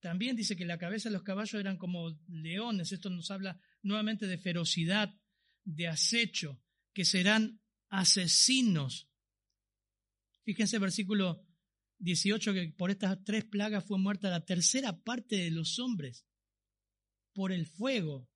[0.00, 2.92] también dice que la cabeza de los caballos eran como leones.
[2.92, 5.14] Esto nos habla nuevamente de ferocidad,
[5.64, 9.08] de acecho, que serán asesinos.
[10.44, 11.43] Fíjense versículo
[12.04, 16.26] 18 que por estas tres plagas fue muerta la tercera parte de los hombres
[17.32, 18.30] por el fuego,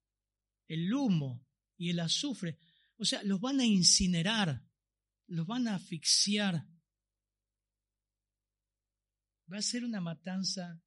[0.67, 2.59] el humo y el azufre.
[2.97, 4.65] O sea, los van a incinerar,
[5.27, 6.67] los van a asfixiar.
[9.53, 10.83] Va a ser una matanza.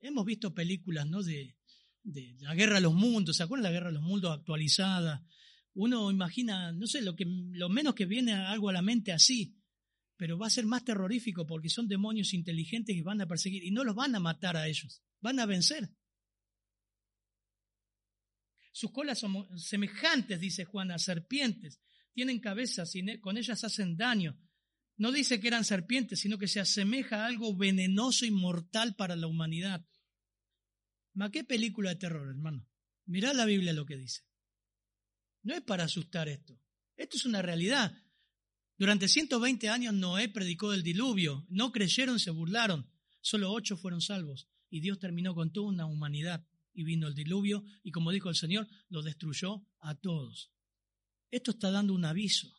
[0.00, 1.22] hemos visto películas, ¿no?
[1.22, 1.56] De,
[2.40, 5.24] la guerra de los mundos, ¿se la guerra de los mundos actualizada?
[5.74, 9.61] Uno imagina, no sé, lo, que, lo menos que viene algo a la mente así,
[10.22, 13.72] pero va a ser más terrorífico porque son demonios inteligentes que van a perseguir y
[13.72, 15.90] no los van a matar a ellos, van a vencer.
[18.70, 21.80] Sus colas son semejantes, dice Juan, a serpientes.
[22.12, 24.38] Tienen cabezas y con ellas hacen daño.
[24.96, 29.16] No dice que eran serpientes, sino que se asemeja a algo venenoso y mortal para
[29.16, 29.84] la humanidad.
[31.14, 32.70] ¿Ma qué película de terror, hermano?
[33.06, 34.22] Mirad la Biblia lo que dice.
[35.42, 36.62] No es para asustar esto.
[36.94, 37.92] Esto es una realidad.
[38.82, 41.46] Durante 120 años Noé predicó del diluvio.
[41.48, 42.90] No creyeron, se burlaron.
[43.20, 44.48] Solo ocho fueron salvos.
[44.70, 46.44] Y Dios terminó con toda una humanidad.
[46.74, 50.50] Y vino el diluvio y como dijo el Señor, lo destruyó a todos.
[51.30, 52.52] Esto está dando un aviso.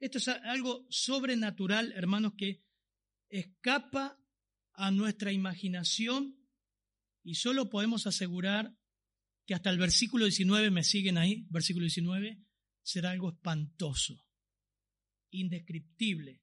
[0.00, 2.64] Esto es algo sobrenatural, hermanos, que
[3.28, 4.18] escapa
[4.72, 6.38] a nuestra imaginación
[7.22, 8.74] y solo podemos asegurar
[9.44, 12.42] que hasta el versículo 19, me siguen ahí, versículo 19,
[12.82, 14.24] será algo espantoso,
[15.34, 16.42] indescriptible.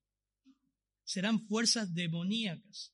[1.04, 2.94] Serán fuerzas demoníacas,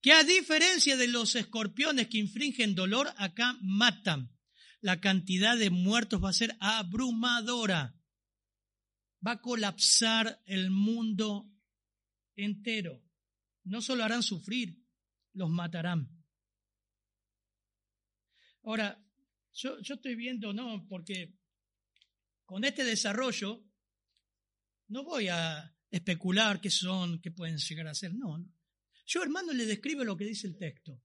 [0.00, 4.32] que a diferencia de los escorpiones que infringen dolor, acá matan.
[4.80, 7.96] La cantidad de muertos va a ser abrumadora
[9.26, 11.50] va a colapsar el mundo
[12.36, 13.02] entero.
[13.64, 14.80] No solo harán sufrir,
[15.32, 16.08] los matarán.
[18.62, 19.02] Ahora,
[19.52, 21.34] yo, yo estoy viendo, no, porque
[22.44, 23.65] con este desarrollo
[24.88, 28.44] no voy a especular qué son, qué pueden llegar a ser, no.
[29.06, 31.02] Yo, hermano, le describo lo que dice el texto.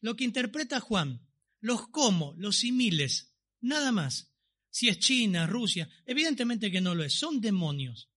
[0.00, 1.26] Lo que interpreta Juan,
[1.60, 4.32] los cómo, los similes, nada más.
[4.70, 8.10] Si es China, Rusia, evidentemente que no lo es, son demonios.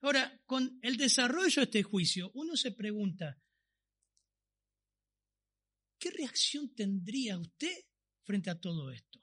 [0.00, 3.38] Ahora, con el desarrollo de este juicio, uno se pregunta,
[5.98, 7.84] ¿qué reacción tendría usted
[8.22, 9.20] frente a todo esto?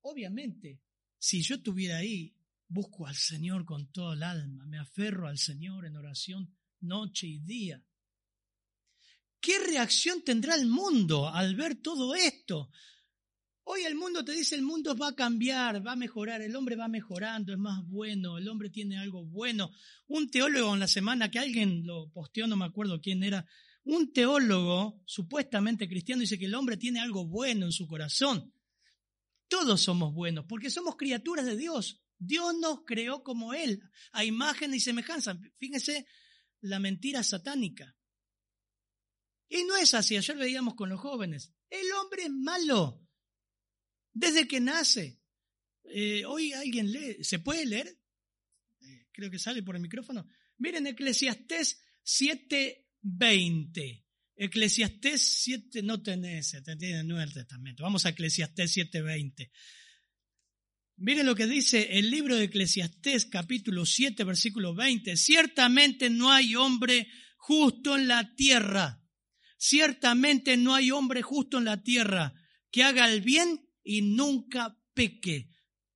[0.00, 0.80] Obviamente,
[1.20, 2.34] si yo estuviera ahí,
[2.66, 7.38] busco al Señor con todo el alma, me aferro al Señor en oración noche y
[7.40, 7.84] día.
[9.38, 12.70] ¿Qué reacción tendrá el mundo al ver todo esto?
[13.64, 16.74] Hoy el mundo te dice el mundo va a cambiar, va a mejorar, el hombre
[16.74, 19.72] va mejorando, es más bueno, el hombre tiene algo bueno.
[20.08, 23.46] Un teólogo en la semana que alguien lo posteó, no me acuerdo quién era,
[23.84, 28.54] un teólogo supuestamente cristiano dice que el hombre tiene algo bueno en su corazón.
[29.50, 32.00] Todos somos buenos porque somos criaturas de Dios.
[32.16, 33.82] Dios nos creó como Él,
[34.12, 35.36] a imagen y semejanza.
[35.58, 36.06] Fíjense
[36.60, 37.96] la mentira satánica.
[39.48, 41.52] Y no es así, ayer veíamos con los jóvenes.
[41.68, 43.04] El hombre es malo
[44.12, 45.20] desde que nace.
[45.82, 47.98] Eh, hoy alguien lee, ¿se puede leer?
[48.82, 50.28] Eh, creo que sale por el micrófono.
[50.58, 54.06] Miren Eclesiastés 7:20.
[54.42, 57.82] Eclesiastés 7, no tenés, tiene el Nuevo Testamento.
[57.82, 59.50] Vamos a Eclesiastés 7:20.
[60.96, 65.16] Miren lo que dice el libro de Eclesiastés capítulo 7 versículo 20.
[65.16, 69.00] Ciertamente no hay hombre justo en la tierra
[69.62, 72.32] Ciertamente no hay hombre justo en la tierra
[72.70, 75.50] que haga el bien y nunca peque.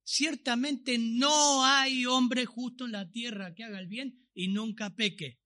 [0.05, 5.41] Ciertamente no hay hombre justo en la tierra que haga el bien y nunca peque.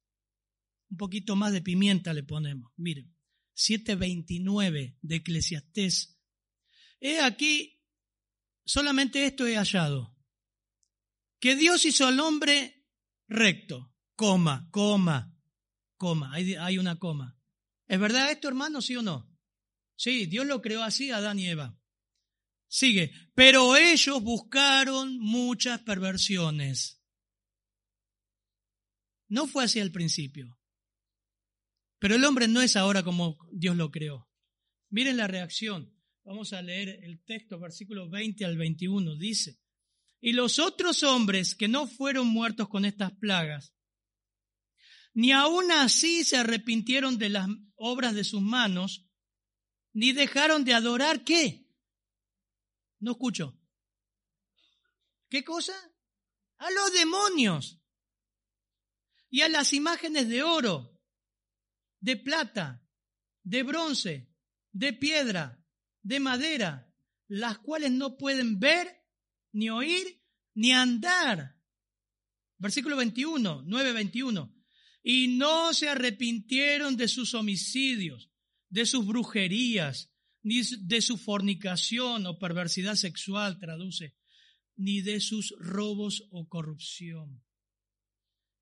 [0.90, 2.72] Un poquito más de pimienta le ponemos.
[2.76, 3.14] Miren,
[3.56, 6.18] 7.29 de Eclesiastés.
[7.00, 7.82] He aquí,
[8.64, 10.16] solamente esto he hallado.
[11.40, 12.86] Que Dios hizo al hombre
[13.28, 15.36] recto, coma, coma,
[15.96, 17.38] coma, hay, hay una coma.
[17.86, 19.30] ¿Es verdad esto, hermano, sí o no?
[19.96, 21.78] Sí, Dios lo creó así, Adán y Eva.
[22.68, 27.02] Sigue, pero ellos buscaron muchas perversiones.
[29.28, 30.57] No fue así al principio.
[31.98, 34.28] Pero el hombre no es ahora como Dios lo creó.
[34.90, 35.94] Miren la reacción.
[36.24, 39.16] Vamos a leer el texto, versículos 20 al 21.
[39.16, 39.58] Dice,
[40.20, 43.74] y los otros hombres que no fueron muertos con estas plagas,
[45.14, 49.06] ni aun así se arrepintieron de las obras de sus manos,
[49.92, 51.66] ni dejaron de adorar qué.
[53.00, 53.58] No escucho.
[55.28, 55.74] ¿Qué cosa?
[56.58, 57.80] A los demonios
[59.30, 60.97] y a las imágenes de oro,
[62.00, 62.86] de plata,
[63.42, 64.30] de bronce,
[64.72, 65.64] de piedra,
[66.02, 66.92] de madera,
[67.26, 69.04] las cuales no pueden ver,
[69.52, 70.22] ni oír,
[70.54, 71.56] ni andar.
[72.58, 74.58] Versículo 21, 9, 21
[75.02, 78.30] y no se arrepintieron de sus homicidios,
[78.68, 84.16] de sus brujerías, ni de su fornicación o perversidad sexual, traduce,
[84.76, 87.42] ni de sus robos o corrupción.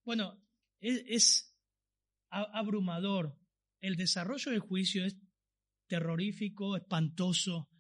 [0.05, 0.40] Bueno,
[0.81, 1.45] es, es
[2.42, 3.38] abrumador.
[3.81, 5.16] El desarrollo del juicio es
[5.87, 7.70] terrorífico, espantoso.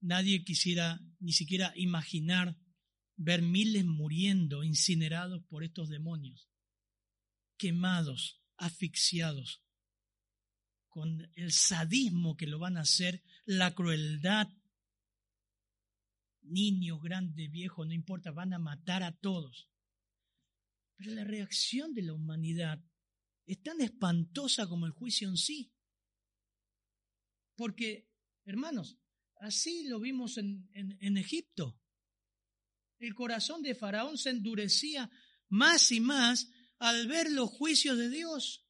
[0.00, 2.58] Nadie quisiera ni siquiera imaginar
[3.16, 6.48] ver miles muriendo, incinerados por estos demonios
[7.56, 9.62] quemados, asfixiados,
[10.88, 14.48] con el sadismo que lo van a hacer, la crueldad.
[16.42, 19.68] Niños, grandes, viejos, no importa, van a matar a todos.
[20.96, 22.82] Pero la reacción de la humanidad
[23.46, 25.72] es tan espantosa como el juicio en sí.
[27.54, 28.10] Porque,
[28.44, 28.98] hermanos,
[29.40, 31.80] así lo vimos en, Egipto.
[32.98, 35.10] El corazón de Faraón se endurecía
[35.48, 38.66] más y más al ver los juicios de Dios.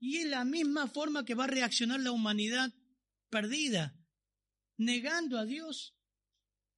[0.00, 2.74] Y es la misma forma que va a reaccionar la humanidad
[3.28, 3.96] perdida,
[4.76, 5.94] negando a Dios.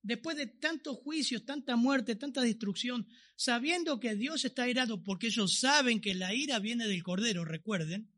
[0.03, 5.61] Después de tantos juicios, tanta muerte, tanta destrucción, sabiendo que Dios está airado porque ellos
[5.61, 8.11] saben que la ira viene del Cordero, recuerden.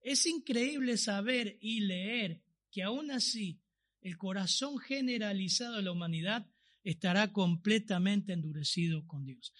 [0.00, 2.40] Es increíble saber y leer
[2.70, 3.60] que aún así
[4.00, 6.46] el corazón generalizado de la humanidad
[6.84, 9.52] estará completamente endurecido con Dios.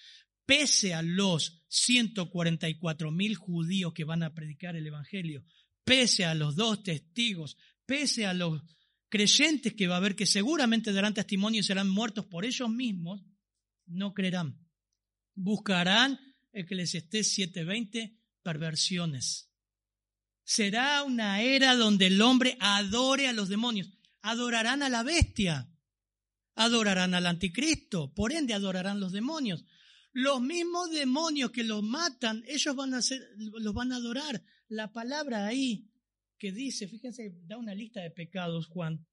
[0.45, 5.45] Pese a los 144 mil judíos que van a predicar el Evangelio,
[5.83, 8.63] pese a los dos testigos, pese a los
[9.09, 13.23] creyentes que va a haber que seguramente darán testimonio y serán muertos por ellos mismos,
[13.87, 14.59] no creerán.
[15.35, 16.19] Buscarán,
[16.53, 19.51] el que les esté 720, perversiones.
[20.45, 23.91] Será una era donde el hombre adore a los demonios.
[24.23, 25.69] Adorarán a la bestia.
[26.55, 28.15] Adorarán al anticristo.
[28.15, 29.65] Por ende, adorarán los demonios.
[30.13, 34.43] Los mismos demonios que los matan, ellos van a ser, los van a adorar.
[34.69, 35.91] La palabra ahí
[36.39, 39.07] que dice, fíjense, da una lista de pecados, Juan.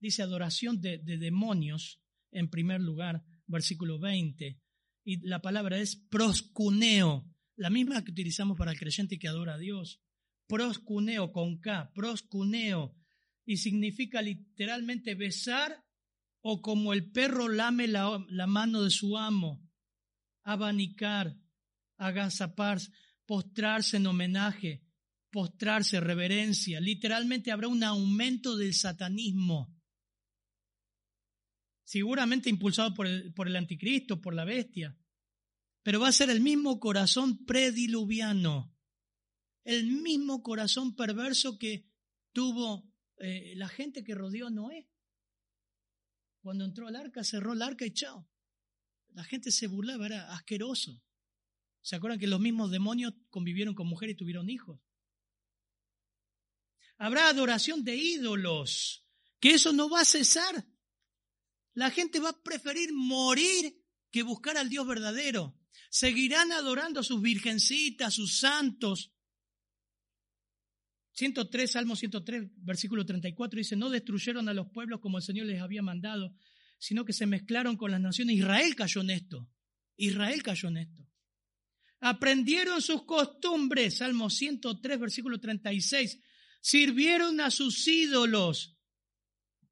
[0.00, 2.00] Dice adoración de, de demonios
[2.30, 4.60] en primer lugar, versículo 20.
[5.04, 7.24] Y la palabra es proscuneo,
[7.56, 10.00] la misma que utilizamos para el creyente que adora a Dios.
[10.46, 12.94] Proscuneo con K, proscuneo.
[13.44, 15.84] Y significa literalmente besar
[16.40, 19.66] o como el perro lame la, la mano de su amo,
[20.44, 21.36] abanicar,
[21.96, 22.92] agazaparse,
[23.26, 24.87] postrarse en homenaje,
[25.30, 26.80] postrarse, reverencia.
[26.80, 29.78] Literalmente habrá un aumento del satanismo
[31.88, 34.94] seguramente impulsado por el, por el anticristo, por la bestia,
[35.82, 38.76] pero va a ser el mismo corazón prediluviano,
[39.64, 41.88] el mismo corazón perverso que
[42.34, 44.90] tuvo eh, la gente que rodeó a Noé.
[46.42, 48.28] Cuando entró al arca, cerró el arca y chao.
[49.14, 51.02] La gente se burlaba, era asqueroso.
[51.80, 54.78] ¿Se acuerdan que los mismos demonios convivieron con mujeres y tuvieron hijos?
[56.98, 59.06] Habrá adoración de ídolos,
[59.40, 60.66] que eso no va a cesar.
[61.74, 63.80] La gente va a preferir morir
[64.10, 65.56] que buscar al Dios verdadero.
[65.90, 69.12] Seguirán adorando a sus virgencitas, a sus santos.
[71.12, 75.60] 103, Salmo 103, versículo 34 dice, no destruyeron a los pueblos como el Señor les
[75.60, 76.34] había mandado,
[76.78, 78.36] sino que se mezclaron con las naciones.
[78.36, 79.48] Israel cayó en esto.
[79.96, 81.08] Israel cayó en esto.
[82.00, 86.20] Aprendieron sus costumbres, Salmo 103, versículo 36.
[86.60, 88.76] Sirvieron a sus ídolos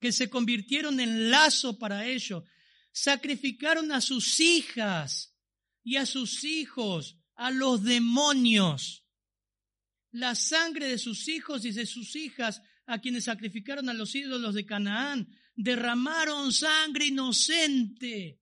[0.00, 2.44] que se convirtieron en lazo para ellos.
[2.92, 5.36] Sacrificaron a sus hijas
[5.82, 9.04] y a sus hijos, a los demonios.
[10.10, 14.54] La sangre de sus hijos y de sus hijas, a quienes sacrificaron a los ídolos
[14.54, 18.40] de Canaán, derramaron sangre inocente.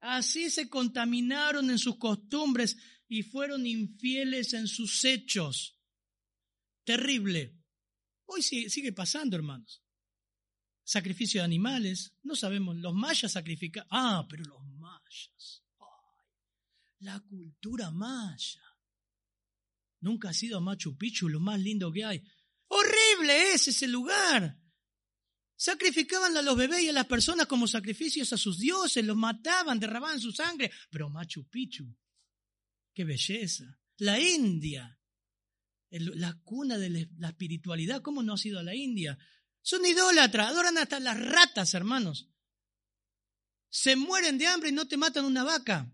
[0.00, 2.76] Así se contaminaron en sus costumbres
[3.08, 5.75] y fueron infieles en sus hechos.
[6.86, 7.52] Terrible.
[8.26, 9.82] Hoy sigue, pasando, hermanos
[10.88, 15.64] sacrificio de animales, no sabemos, los mayas sacrificaban, ah, pero los mayas,
[17.00, 18.62] la cultura maya.
[20.00, 22.22] Nunca ha sido Machu Picchu lo más lindo que hay.
[22.68, 24.56] Horrible es ese lugar.
[25.56, 29.80] Sacrificaban a los bebés y a las personas como sacrificios a sus dioses, los mataban,
[29.80, 30.70] derramaban su sangre.
[30.88, 31.96] Pero Machu Picchu,
[32.94, 33.64] qué belleza.
[33.98, 34.95] La India,
[35.90, 39.18] la cuna de la espiritualidad, ¿cómo no ha sido la India?
[39.62, 42.28] Son idólatras, adoran hasta las ratas, hermanos.
[43.68, 45.92] Se mueren de hambre y no te matan una vaca.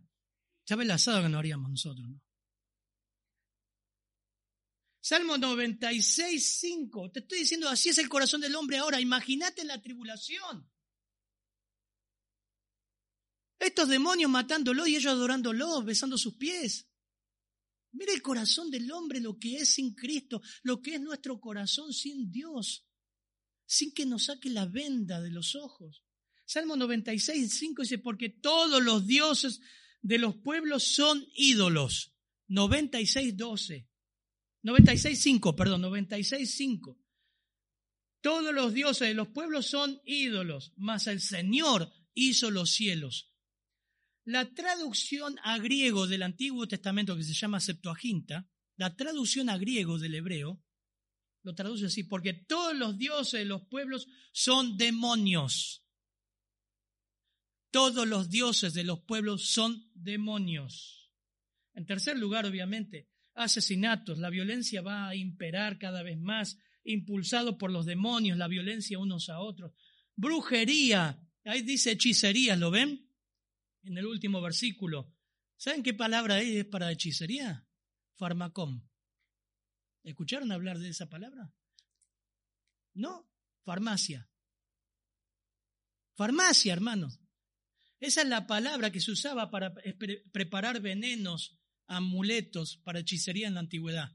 [0.64, 2.08] ¿Sabes el asado que no haríamos nosotros?
[2.08, 2.20] ¿no?
[5.00, 7.10] Salmo 96, 5.
[7.10, 9.00] Te estoy diciendo, así es el corazón del hombre ahora.
[9.00, 10.70] Imagínate la tribulación.
[13.58, 16.88] Estos demonios matándolo y ellos adorándolo, besando sus pies.
[17.92, 21.92] Mira el corazón del hombre, lo que es sin Cristo, lo que es nuestro corazón
[21.92, 22.86] sin Dios
[23.72, 26.04] sin que nos saque la venda de los ojos.
[26.44, 29.62] Salmo 96, 5 dice, porque todos los dioses
[30.02, 32.12] de los pueblos son ídolos.
[32.48, 33.88] 96, 12.
[34.62, 37.00] 96, 5, perdón, 96, 5.
[38.20, 43.31] Todos los dioses de los pueblos son ídolos, mas el Señor hizo los cielos.
[44.24, 49.98] La traducción a griego del Antiguo Testamento, que se llama Septuaginta, la traducción a griego
[49.98, 50.62] del hebreo,
[51.42, 55.84] lo traduce así, porque todos los dioses de los pueblos son demonios.
[57.72, 61.10] Todos los dioses de los pueblos son demonios.
[61.74, 64.18] En tercer lugar, obviamente, asesinatos.
[64.18, 69.28] La violencia va a imperar cada vez más, impulsado por los demonios, la violencia unos
[69.28, 69.72] a otros.
[70.14, 73.08] Brujería, ahí dice hechicería, ¿lo ven?
[73.82, 75.14] En el último versículo.
[75.56, 77.66] ¿Saben qué palabra es para hechicería?
[78.14, 78.88] Farmacom.
[80.02, 81.54] ¿Escucharon hablar de esa palabra?
[82.94, 83.30] No,
[83.64, 84.28] farmacia.
[86.14, 87.20] Farmacia, hermanos.
[88.00, 89.72] Esa es la palabra que se usaba para
[90.32, 91.56] preparar venenos,
[91.86, 94.12] amuletos para hechicería en la antigüedad.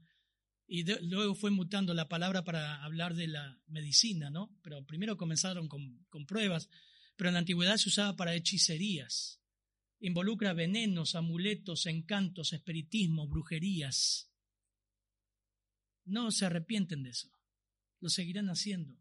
[0.66, 4.54] Y luego fue mutando la palabra para hablar de la medicina, ¿no?
[4.62, 6.68] Pero primero comenzaron con, con pruebas,
[7.16, 9.37] pero en la antigüedad se usaba para hechicerías.
[10.00, 14.28] Involucra venenos, amuletos, encantos, espiritismo, brujerías
[16.08, 17.30] no se arrepienten de eso.
[18.00, 18.96] Lo seguirán haciendo.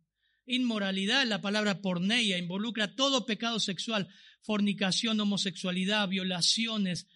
[0.46, 4.08] Inmoralidad, la palabra porneia, involucra todo pecado sexual,
[4.42, 7.08] fornicación, homosexualidad, violaciones.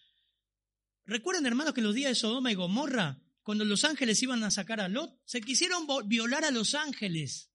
[1.06, 4.80] Recuerden, hermanos, que los días de Sodoma y Gomorra cuando los ángeles iban a sacar
[4.82, 7.52] a Lot, se quisieron violar a los ángeles.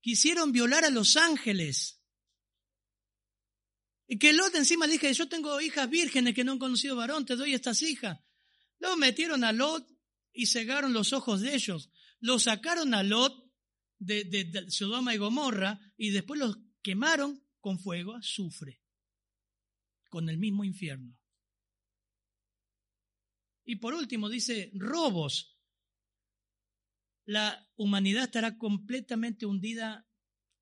[0.00, 2.01] Quisieron violar a los ángeles.
[4.12, 7.24] Y que Lot encima le dije, yo tengo hijas vírgenes que no han conocido varón,
[7.24, 8.20] te doy estas hijas.
[8.78, 9.88] Luego metieron a Lot
[10.34, 11.90] y cegaron los ojos de ellos.
[12.20, 13.32] Lo sacaron a Lot
[13.98, 18.82] de, de Sodoma y Gomorra y después los quemaron con fuego, azufre,
[20.10, 21.18] con el mismo infierno.
[23.64, 25.58] Y por último dice, robos.
[27.24, 30.06] La humanidad estará completamente hundida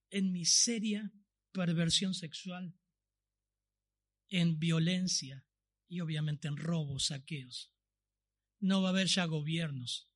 [0.09, 1.13] en miseria,
[1.51, 2.77] perversión sexual,
[4.31, 5.45] en violencia
[5.89, 7.73] y obviamente en robos, saqueos.
[8.61, 10.09] No va a haber ya gobiernos.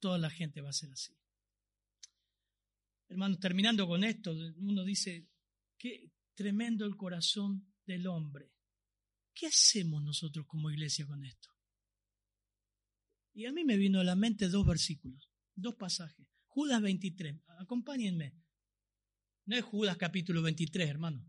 [0.00, 1.16] Toda la gente va a ser así.
[3.08, 5.28] Hermanos, terminando con esto, uno dice,
[5.78, 8.52] qué tremendo el corazón del hombre.
[9.34, 11.50] ¿Qué hacemos nosotros como iglesia con esto?
[13.34, 16.26] Y a mí me vino a la mente dos versículos, dos pasajes.
[16.48, 18.34] Judas 23, acompáñenme.
[19.44, 21.26] No es Judas capítulo 23, hermano.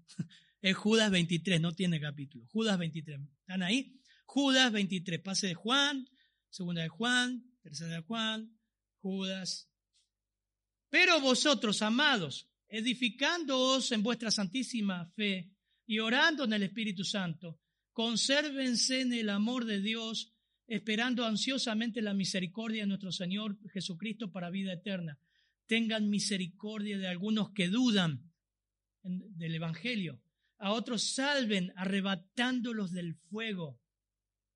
[0.64, 2.48] Es Judas 23, no tiene capítulo.
[2.48, 3.20] Judas 23.
[3.42, 4.00] ¿Están ahí?
[4.24, 5.20] Judas 23.
[5.20, 6.08] Pase de Juan,
[6.50, 8.58] segunda de Juan, tercera de Juan,
[9.02, 9.70] Judas.
[10.90, 15.52] Pero vosotros, amados, edificándoos en vuestra santísima fe
[15.86, 17.60] y orando en el Espíritu Santo,
[17.92, 20.34] consérvense en el amor de Dios
[20.66, 25.20] esperando ansiosamente la misericordia de nuestro Señor Jesucristo para vida eterna.
[25.66, 28.32] Tengan misericordia de algunos que dudan
[29.04, 30.23] del Evangelio.
[30.64, 33.82] A otros salven arrebatándolos del fuego.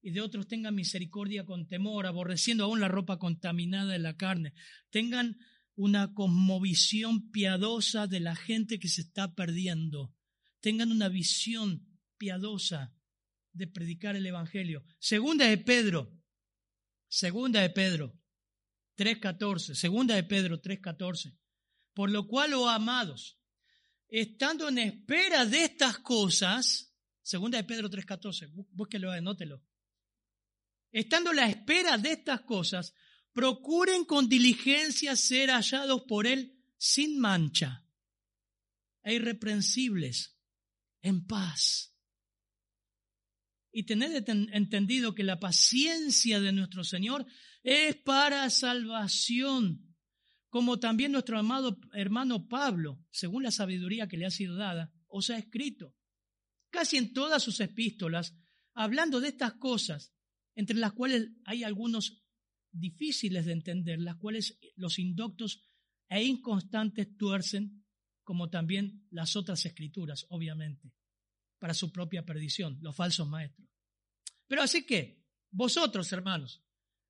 [0.01, 4.53] Y de otros tengan misericordia con temor, aborreciendo aún la ropa contaminada de la carne.
[4.89, 5.37] Tengan
[5.75, 10.15] una cosmovisión piadosa de la gente que se está perdiendo.
[10.61, 11.85] Tengan una visión
[12.17, 12.95] piadosa
[13.51, 14.85] de predicar el Evangelio.
[14.99, 16.17] Segunda de Pedro,
[17.09, 18.17] segunda de Pedro
[18.95, 21.37] 3.14, segunda de Pedro 3.14.
[21.93, 23.37] Por lo cual, oh amados,
[24.07, 29.63] estando en espera de estas cosas, segunda de Pedro 3.14, búsquelo, anótelo.
[30.91, 32.93] Estando en la espera de estas cosas,
[33.33, 37.85] procuren con diligencia ser hallados por Él sin mancha
[39.03, 40.37] e irreprensibles,
[41.01, 41.97] en paz
[43.77, 47.27] y tened entendido que la paciencia de nuestro Señor
[47.61, 49.86] es para salvación,
[50.49, 55.29] como también nuestro amado hermano Pablo, según la sabiduría que le ha sido dada, os
[55.29, 55.95] ha escrito,
[56.69, 58.35] casi en todas sus epístolas,
[58.73, 60.13] hablando de estas cosas,
[60.55, 62.23] entre las cuales hay algunos
[62.71, 65.63] difíciles de entender, las cuales los indoctos
[66.09, 67.85] e inconstantes tuercen,
[68.23, 70.93] como también las otras escrituras, obviamente
[71.59, 73.67] para su propia perdición, los falsos maestros.
[74.47, 76.63] Pero así que, vosotros, hermanos,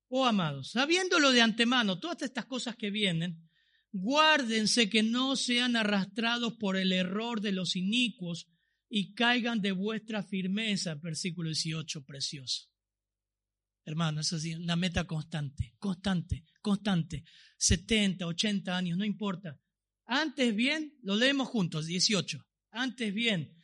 [0.08, 3.48] oh amados, sabiéndolo de antemano, todas estas cosas que vienen,
[3.92, 8.48] guárdense que no sean arrastrados por el error de los inicuos
[8.88, 12.68] y caigan de vuestra firmeza, versículo 18, precioso.
[13.84, 17.24] Hermano, es así, una meta constante, constante, constante.
[17.56, 19.58] 70, 80 años, no importa.
[20.04, 22.38] Antes bien, lo leemos juntos, 18.
[22.70, 23.54] Antes bien,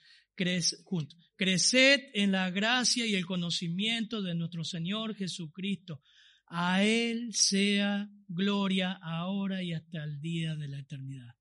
[1.37, 6.03] Creced en la gracia y el conocimiento de nuestro Señor Jesucristo.
[6.47, 11.35] A Él sea gloria ahora y hasta el día de la eternidad.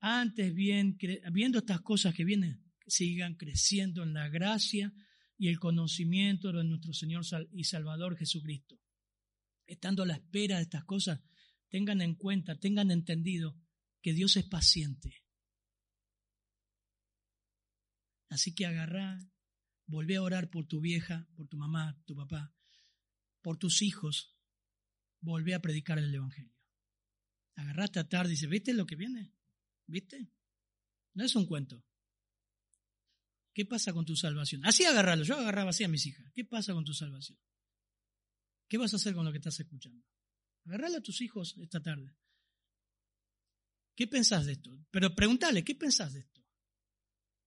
[0.00, 0.96] Antes bien,
[1.32, 4.92] viendo estas cosas que vienen, sigan creciendo en la gracia
[5.36, 8.80] y el conocimiento de nuestro Señor y Salvador Jesucristo.
[9.66, 11.20] Estando a la espera de estas cosas,
[11.68, 13.60] tengan en cuenta, tengan entendido
[14.00, 15.22] que Dios es paciente
[18.30, 19.18] Así que agarrá,
[19.86, 22.54] volvé a orar por tu vieja, por tu mamá, tu papá,
[23.42, 24.36] por tus hijos.
[25.20, 26.54] Volvé a predicar el Evangelio.
[27.56, 29.32] Agarraste a tarde y dice, ¿viste lo que viene?
[29.86, 30.30] ¿Viste?
[31.14, 31.84] No es un cuento.
[33.52, 34.64] ¿Qué pasa con tu salvación?
[34.64, 35.24] Así agarrarlo.
[35.24, 36.30] Yo agarraba así a mis hijas.
[36.32, 37.38] ¿Qué pasa con tu salvación?
[38.68, 40.04] ¿Qué vas a hacer con lo que estás escuchando?
[40.66, 42.14] Agarralo a tus hijos esta tarde.
[43.96, 44.86] ¿Qué pensás de esto?
[44.92, 46.46] Pero pregúntale, ¿qué pensás de esto?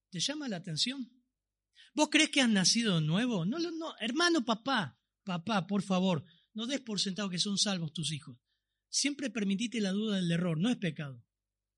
[0.09, 1.09] ¿Te llama la atención?
[1.93, 3.45] ¿Vos crees que has nacido nuevo?
[3.45, 8.11] No, no, hermano, papá, papá, por favor, no des por sentado que son salvos tus
[8.11, 8.37] hijos.
[8.89, 11.23] Siempre permitite la duda del error, no es pecado.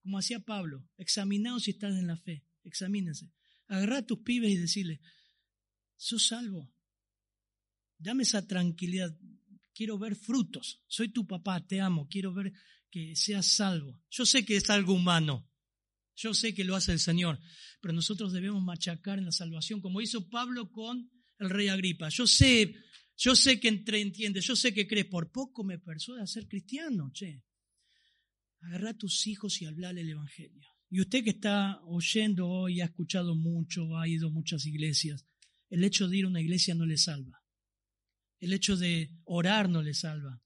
[0.01, 3.31] Como hacía Pablo, examinaos si estás en la fe, examínense.
[3.67, 4.99] Agarrá a tus pibes y decirle,
[5.95, 6.73] sos salvo.
[7.97, 9.15] Dame esa tranquilidad.
[9.73, 10.81] Quiero ver frutos.
[10.87, 12.07] Soy tu papá, te amo.
[12.09, 12.51] Quiero ver
[12.89, 14.03] que seas salvo.
[14.09, 15.49] Yo sé que es algo humano.
[16.15, 17.39] Yo sé que lo hace el Señor,
[17.81, 22.09] pero nosotros debemos machacar en la salvación, como hizo Pablo con el rey Agripa.
[22.09, 22.75] Yo sé,
[23.23, 27.09] Yo sé que entiendes, yo sé que crees, por poco me persuade a ser cristiano,
[27.13, 27.45] che.
[28.59, 30.67] Agarra a tus hijos y hablale el Evangelio.
[30.89, 35.25] Y usted que está oyendo hoy, ha escuchado mucho, ha ido a muchas iglesias,
[35.69, 37.41] el hecho de ir a una iglesia no le salva.
[38.41, 40.43] El hecho de orar no le salva.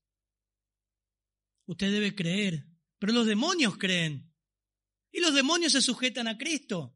[1.65, 2.67] Usted debe creer,
[2.99, 4.31] pero los demonios creen.
[5.11, 6.95] Y los demonios se sujetan a Cristo.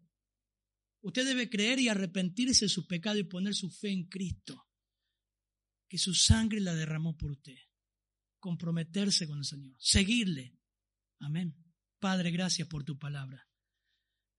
[1.01, 4.67] Usted debe creer y arrepentirse de su pecado y poner su fe en Cristo,
[5.91, 7.57] que su sangre la derramó por usted.
[8.39, 10.57] Comprometerse con el Señor, seguirle.
[11.19, 11.53] Amén.
[11.99, 13.45] Padre, gracias por tu palabra.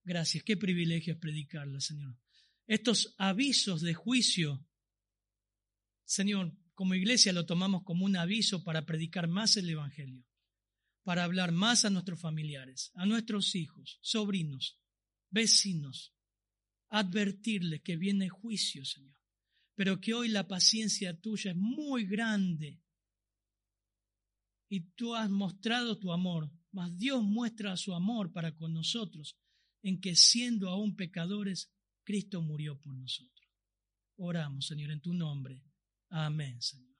[0.03, 0.43] Gracias.
[0.43, 2.17] Qué privilegio es predicarla, Señor.
[2.65, 4.67] Estos avisos de juicio,
[6.05, 10.25] Señor, como iglesia lo tomamos como un aviso para predicar más el Evangelio,
[11.03, 14.81] para hablar más a nuestros familiares, a nuestros hijos, sobrinos,
[15.29, 16.15] vecinos,
[16.89, 19.22] advertirles que viene juicio, Señor,
[19.75, 22.81] pero que hoy la paciencia tuya es muy grande
[24.69, 29.37] y tú has mostrado tu amor mas Dios muestra su amor para con nosotros
[29.83, 31.71] en que siendo aún pecadores,
[32.03, 33.47] Cristo murió por nosotros.
[34.17, 35.61] Oramos, Señor, en tu nombre.
[36.09, 36.92] Amén, Señor.